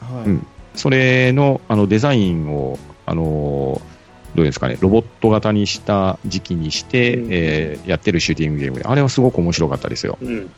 [0.00, 3.82] はいうんそれのあのデザインを、あの
[4.34, 10.18] どうですかね、ロボット型にした時期にして、うんえーやってるシューティングゲームで、あれはすごく面白かったですよ。
[10.20, 10.28] うん。
[10.28, 10.48] うん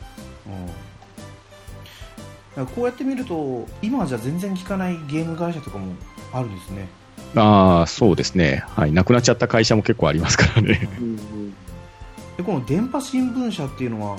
[2.75, 5.93] こうやって見ると今じゃ全然聞かないゲーム会社とかも
[6.33, 6.89] あるんですね
[7.33, 8.65] ああ、そうですね。
[8.75, 8.91] はい。
[8.91, 10.89] なくなっちゃった会社も結構ありますからね。
[10.99, 11.15] うん。
[11.15, 14.17] でこの電波新聞社っていうのは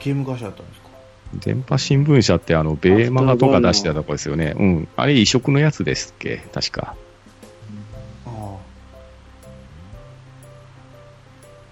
[0.00, 0.86] ゲーム会社だったんですか？
[1.34, 4.54] 電波新聞社って、あの、ベーマガとか出してたとこですよね。
[4.58, 4.88] うん。
[4.96, 6.38] あれ異色のやつですっけ？
[6.54, 6.94] 確か。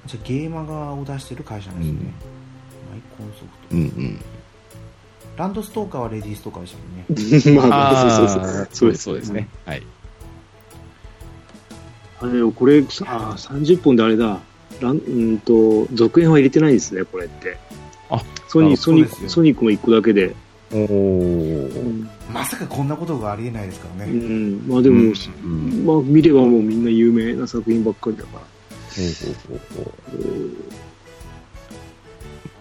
[0.07, 2.15] じゃあゲーマガを出してる会社なんですね、うん
[2.91, 4.21] マイコンソフト、うんうん。
[5.37, 8.69] ランドストーカーはレディーストーカーでしたもんね まあ、そうそうあそうー。
[8.73, 9.49] そうです、そうですね。。
[9.65, 9.83] はい。
[12.21, 14.41] あれよ、これ、ああ、30本であれだ。
[14.81, 17.57] ランうんと、続編は入れてないんですね、これって。
[18.11, 20.35] あソニー、あソニソニックも1個だけで。
[20.73, 20.89] おー。
[20.89, 22.09] うん。
[22.33, 28.54] まさかこんなことがありえないですからうね、ん、まあでも、うんまあ見ればもうみんな有名な作品ばっかりだから。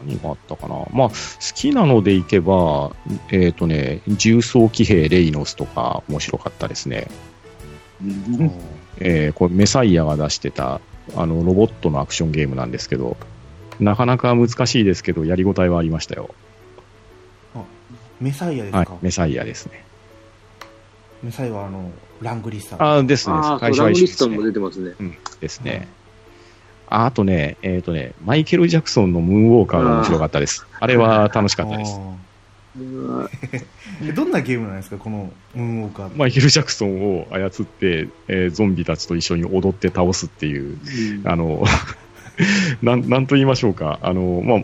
[0.05, 0.75] 何があったかな。
[0.91, 1.15] まあ、好
[1.55, 2.91] きなのでいけば、
[3.31, 7.07] えっ、とね、重装騎兵レイノスとか面白かったですね。
[8.01, 8.05] う
[8.43, 8.51] ん
[8.99, 10.81] えーこれメサイアが出してた、
[11.15, 13.17] あの、ロボットのアクションゲームなんですけど、
[13.79, 16.33] なかなか難しいですけど、やりごたえはありましたよ。
[18.23, 19.83] メサイアですか、はい、メサイアですね。
[21.21, 23.35] メサイアはあのラングリッサーあーですね。
[23.35, 24.95] ああ、会社は一緒ですねリスタンも出てますね。
[24.99, 25.87] うん、ですね。
[26.89, 30.65] ああとね、えっ、とね、マイケル・ジャクソンのムーンウォーカーが面白かったです。
[30.79, 31.99] あれは楽しかったです。
[34.15, 40.77] どんなゲームなんですかこのムーンウォーカーマイケル・ジャクソンを操って、えーゾンビたちと一緒に踊って倒すっていう、
[41.23, 41.63] うんあの、
[42.81, 43.99] なん、なんと言いましょうか。
[44.01, 44.59] あの、まあ、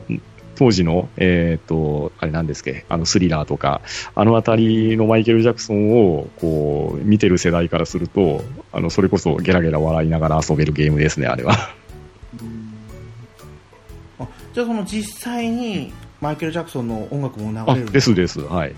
[0.55, 3.81] 当時の、えっ、と、あれなんですっけ、あの、スリラーとか、
[4.15, 8.43] あのあたりのマイケル・ジャクソンを、こう、見てる世代からすると、
[8.73, 11.53] あの、それこそゲラゲラ笑いながら遊べるゲームですね、あれは。
[14.19, 18.41] あじゃあその実際にマイケル・ジャクソンの音楽も流あ、れるんですです。
[18.41, 18.75] はい。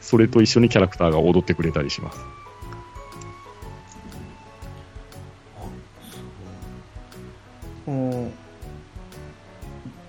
[0.00, 2.18] それと一緒にキャラクターが踊ってくれたりします。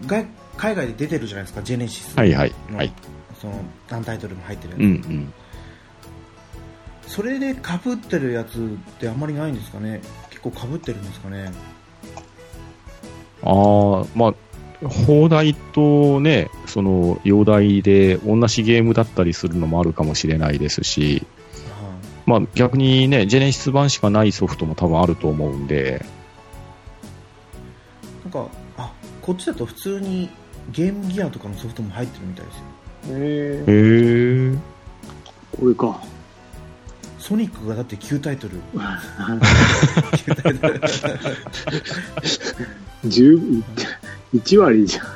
[0.05, 0.25] 外
[0.57, 2.53] 海外で出てるじゃないですかジェネシスはいはい。
[2.69, 2.93] のはい。
[3.39, 3.53] その
[3.89, 5.33] 何タイトルも入ってるやつ、うんうん。
[7.07, 8.61] それでかぶってるやつっ
[8.99, 10.01] てあんまりないんですかね？
[10.29, 11.51] 結構かぶってるんですかね？
[13.43, 14.33] ああ、まあ、
[14.87, 21.25] 放題とね、その、容題で同じゲームだったりするのもあるかもしれないですし、
[22.25, 26.05] まあ逆にね、ジェネシス版しかないソフトも多分あると思うんで、
[28.23, 28.91] なんかあ
[29.21, 30.29] こっちだと普通に
[30.71, 32.63] ゲームギアとかのソフトも入ってるみたいですよ
[33.09, 34.57] えへー、え。
[35.59, 36.01] これか。
[37.23, 40.81] ソニックがだって9タイトル9タイトル
[43.05, 43.63] 10
[44.33, 45.05] 1割じゃん。
[45.05, 45.11] こ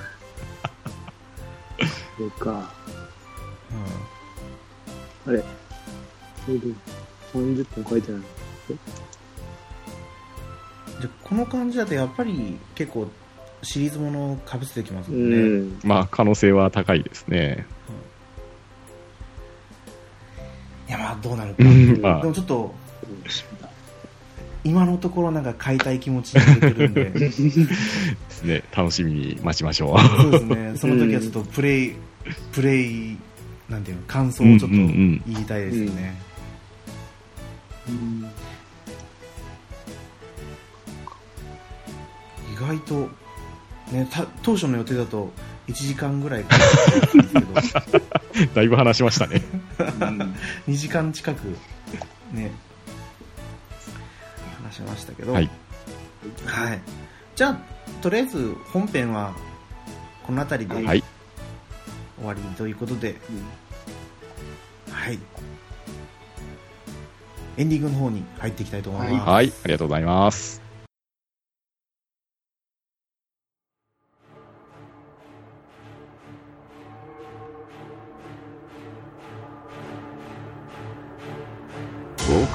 [2.19, 2.71] れか。
[5.25, 5.43] あれ
[6.45, 6.67] それで
[7.33, 8.21] 30本書いてない。
[11.01, 13.09] じゃあこの感じだとやっぱり結構
[13.63, 15.37] シリーズものかぶせてきますうもんね、
[15.75, 15.79] ん。
[15.83, 17.65] まあ、可能性は高いですね。
[20.87, 22.21] いやまあどうなるか、うん、まあ。
[22.21, 22.73] でも、ちょっと
[24.63, 27.05] 今のところなんか買いたい気持ちに出てるんで。
[27.11, 30.21] ですね、楽しみに待ちましょう。
[30.21, 30.73] そうですね。
[30.77, 31.95] その時はちょっとプレイ
[32.51, 33.17] プレイ
[33.69, 35.21] なんていうの感想をちょっとうんうんうん。
[35.27, 36.15] 言いたいですね、
[37.87, 38.25] うん。
[42.53, 43.09] 意外と、
[43.91, 45.31] ね、た当初の予定だと
[45.67, 48.03] 1時間ぐらいかかったんですけど
[48.53, 49.41] だいぶ話しましたね。
[49.79, 50.35] うん。
[50.67, 51.57] 2時間近く
[52.31, 52.51] ね。
[54.63, 55.33] 話しましたけど。
[55.33, 55.49] はい、
[56.45, 56.79] はい。
[57.35, 57.59] じゃあ
[58.01, 59.33] とりあえず本編は
[60.25, 61.03] この辺りではい。
[62.17, 63.15] 終わりということで、
[64.91, 65.19] はい。
[67.57, 70.66] エンディングの方に入っていきたいと思います、はい、ありがとうございます。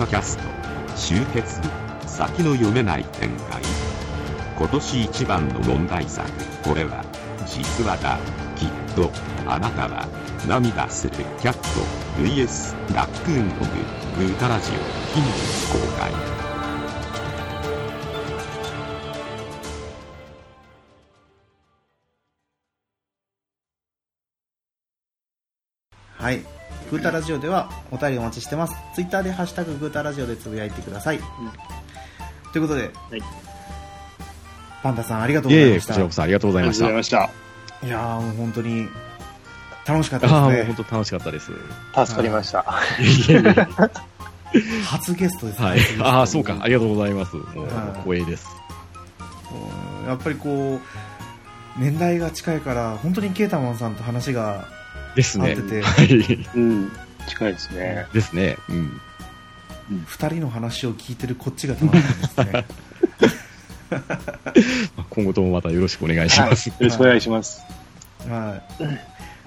[0.03, 0.43] カキャスト
[0.97, 1.61] 集結
[2.09, 3.63] 先の読めない展開。
[4.59, 6.29] 今年一番の問題作。
[6.65, 7.05] これは
[7.47, 8.19] 実話だ。
[8.57, 9.13] きっと
[9.47, 10.09] あなたは
[10.49, 11.15] 涙する。
[11.41, 11.61] キャット
[12.21, 15.15] VS ラックーンドググータラジオ。
[15.15, 16.42] 近日公開。
[26.93, 28.77] グータラジオではお便りお待ちしてます。
[28.95, 31.21] ツイッターでハッシュタググータラジオでつぶやいてください。
[32.53, 33.23] ということで、はい
[34.83, 35.93] パンダさんありがとういえいえ、ございました。
[35.93, 36.85] こちらこそありがとうございました。
[36.85, 37.87] ありがとうございました。
[37.87, 38.89] いやーもう本当に
[39.87, 40.75] 楽しかったああ、もうですね。
[40.75, 41.53] 本当楽しかったです。
[41.95, 42.67] 助かりました。
[43.01, 43.43] いえい
[44.59, 45.67] え初ゲストですね。
[45.67, 46.59] はいああ、そうか。
[46.61, 47.37] ありがとうございます。
[47.37, 48.47] もうはい、光栄です。
[50.03, 54.82] うんやっぱりこう、年代が近いから、本当にケータマンさんと話が
[55.15, 55.57] ですね。
[55.57, 56.47] ててはい。
[56.55, 56.93] うん。
[57.29, 58.07] 近いですね。
[58.13, 58.57] ですね。
[58.69, 59.01] うん。
[60.07, 62.67] 二人の話を聞いてるこっちが楽しいですね。
[64.97, 66.69] まあ今後ともまたよろしくお願いします。
[66.69, 67.63] よろしくお願いします。
[68.29, 68.63] はい。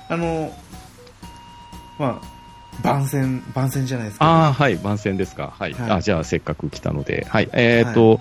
[0.07, 0.53] あの、
[1.97, 4.25] まあ、番宣、番宣じゃないですか。
[4.25, 4.75] ああ、はい。
[4.75, 5.53] 番宣ですか。
[5.57, 5.73] はい。
[5.73, 7.25] はいあじゃあ、せっかく来たので。
[7.29, 7.49] はい。
[7.53, 8.19] えっ、と、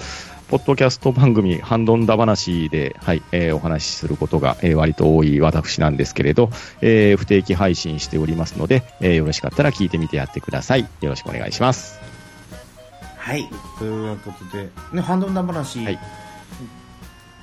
[0.48, 10.82] ポッドキャスト番組、ハンドンダ話で、はい、えーお話しすることが、えー割と多い私なんですけれど、えー不定期配信しておりますので、えーよろしかったら聞いてみてやってください。
[10.82, 11.98] よろしくお願いします。
[13.16, 13.48] はい。
[13.78, 15.98] ということで、ね、ハンドンダ話、はい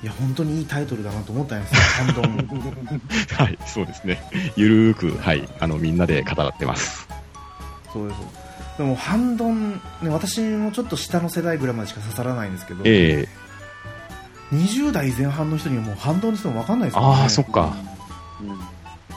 [0.02, 3.00] いや、本当にいいタイトルだなと思ったんですよ、 ハンドン。
[3.36, 4.20] はい、そうですね。
[4.56, 7.06] ゆるーく、はい、あの、みんなで語らってます。
[7.92, 8.41] そうです。
[8.78, 13.42] でも、ハンドン、ね、私もちょっと下の世代ぐらいまでしか刺さらないんですけど、ええ
[14.54, 17.06] 20代前半の人にはもうハンドンっても分かんないですよね。
[17.08, 17.74] ああ、そっか。
[18.40, 18.58] うん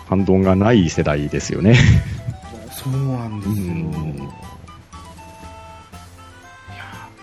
[0.07, 1.75] ハンドンがない世代ですよね。
[2.71, 3.55] そうなんですよ。
[3.55, 4.29] うんいや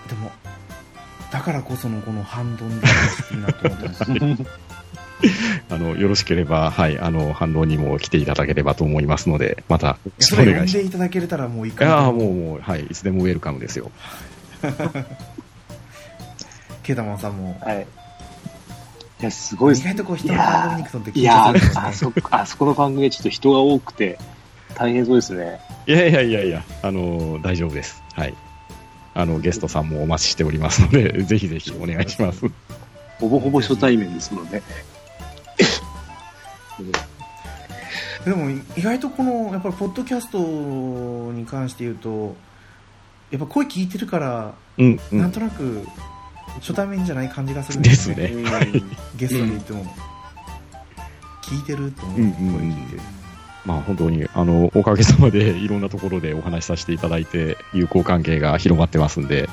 [0.07, 0.33] ーでも、
[1.31, 4.05] だからこそのこのハンドンダ好きになって思ってます。
[5.71, 10.79] あの、よろしければ、はい、あの、反応にも来ていただければと思いますので、また、それお願いします。
[10.79, 13.91] 呼んでいただけれたらもういいいやーかもう、もう、はい、いつでもウェルカムですよ。
[16.83, 17.57] ケータマンさんも。
[17.61, 17.87] はい。
[19.21, 24.19] いや、すごいです意外とこう人の番組に行くのって緊いや張するんですよねあそこ、あそこの番組はちょっと人が多くて、
[24.75, 25.61] 大変そうですね。
[25.87, 28.03] いやいやいやいや、あの、大丈夫です。
[28.15, 28.35] はい。
[29.15, 32.47] あの、ゲストさんもお待ちしておりますので、ぜひぜひお願いします。
[33.21, 34.45] ほぼほぼ初対面ですも
[36.83, 36.93] んね。
[38.25, 40.39] でも意外とこのやっぱりポッドキャスト
[41.33, 42.37] に関して言うと
[43.33, 45.19] やっぱ声聞いてるから、うん、うん。
[45.19, 45.85] なんとなく
[46.61, 48.27] 初対面じゃない感じがするんですよね。
[48.27, 48.73] うんはい。
[49.17, 49.85] ゲストに言っても、
[51.43, 53.03] 聞いてると思う、うんうんうん声聞いてる
[53.65, 59.49] まあ本当に、あの、おかげさまでいろんなところでお話しさせていただいて、友好関係が広がってますんで、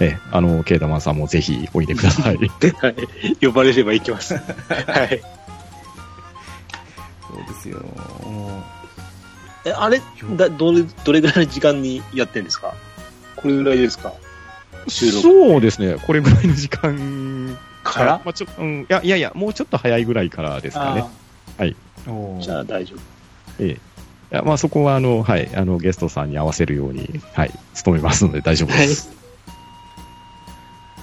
[0.00, 2.36] え、あの、ケイタマンさんもぜひおいでください。
[2.36, 3.36] はい。
[3.40, 4.34] 呼ばれれば行きます。
[4.66, 5.22] はい。
[7.32, 7.78] そうですよ。
[8.24, 8.62] も
[9.64, 10.00] え、あれ、
[10.36, 12.74] だ、どれ、どれぐらいの時間にやってんですか？
[13.36, 14.12] これぐらいですか？
[14.88, 15.22] 収録。
[15.22, 18.20] そうですね、これぐらいの時間から？
[18.24, 21.04] まあちょうん、いやいやいや、もうちょっと早いぐらいからですかね。
[22.06, 22.42] うおー。
[22.42, 22.98] じゃあ大丈夫。
[23.60, 23.72] ええ。
[23.72, 23.78] い
[24.30, 27.52] やまあそこは、あの、はい、あの、ゲストさんに合わせるように、はい、
[27.84, 29.10] 努めますので大丈夫です。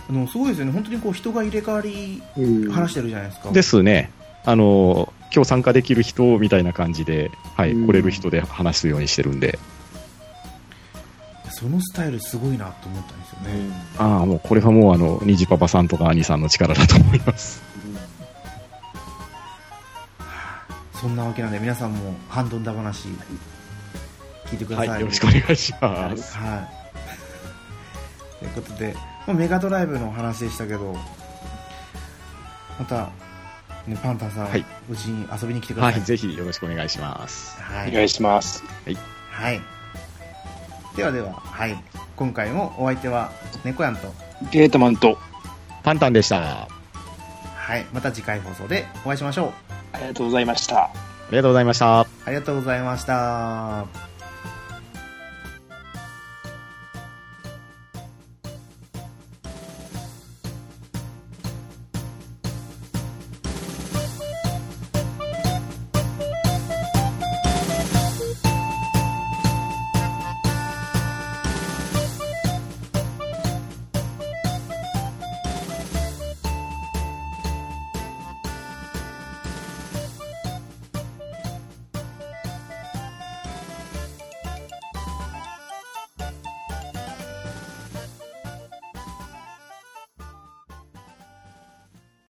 [0.08, 0.72] でもすごいですよね。
[0.72, 2.72] 本当にこう人が入れ替わりうん。
[2.72, 4.12] 話してるじゃないですか、ですね。
[4.44, 9.60] あの、今日参加できる人みたいな感じで、はい、うん来れる人で話すようにしてるんで、
[11.60, 13.50] そのスタイルすごいなと思ったんですよね、
[13.98, 17.62] ああ、もうこれはもうあの、虹パパさんとか兄さんの力だと思います。
[20.94, 23.08] そんなわけなんで皆さんもハンドンダ話
[24.46, 26.38] 聞いてください、はい、よろしくお願いします。
[26.38, 26.80] はい。
[28.40, 28.96] ということで、
[29.28, 30.98] まあ、メガドライブのお話でしたけど、
[32.80, 33.10] また、
[33.90, 35.94] ね、パンタンさん、はいうちに遊びに来てください。
[35.94, 37.62] はい、ぜひよろしくお願いします。
[37.62, 37.90] はい。
[37.90, 38.64] お願いします。
[39.32, 39.62] はい。
[40.96, 41.84] ではでは、はい。
[42.16, 43.32] 今回もお相手は、
[43.64, 44.14] 猫やんと、
[44.52, 45.18] ゲートマンと、
[45.84, 46.64] パンタンでした。
[46.64, 46.68] あ
[47.56, 47.86] はい。
[47.94, 49.54] また次回放送でお会いしましょう。
[49.94, 50.90] ありがとうございました。
[51.32, 52.02] りがとうございました。
[52.02, 54.09] ありがとうございました。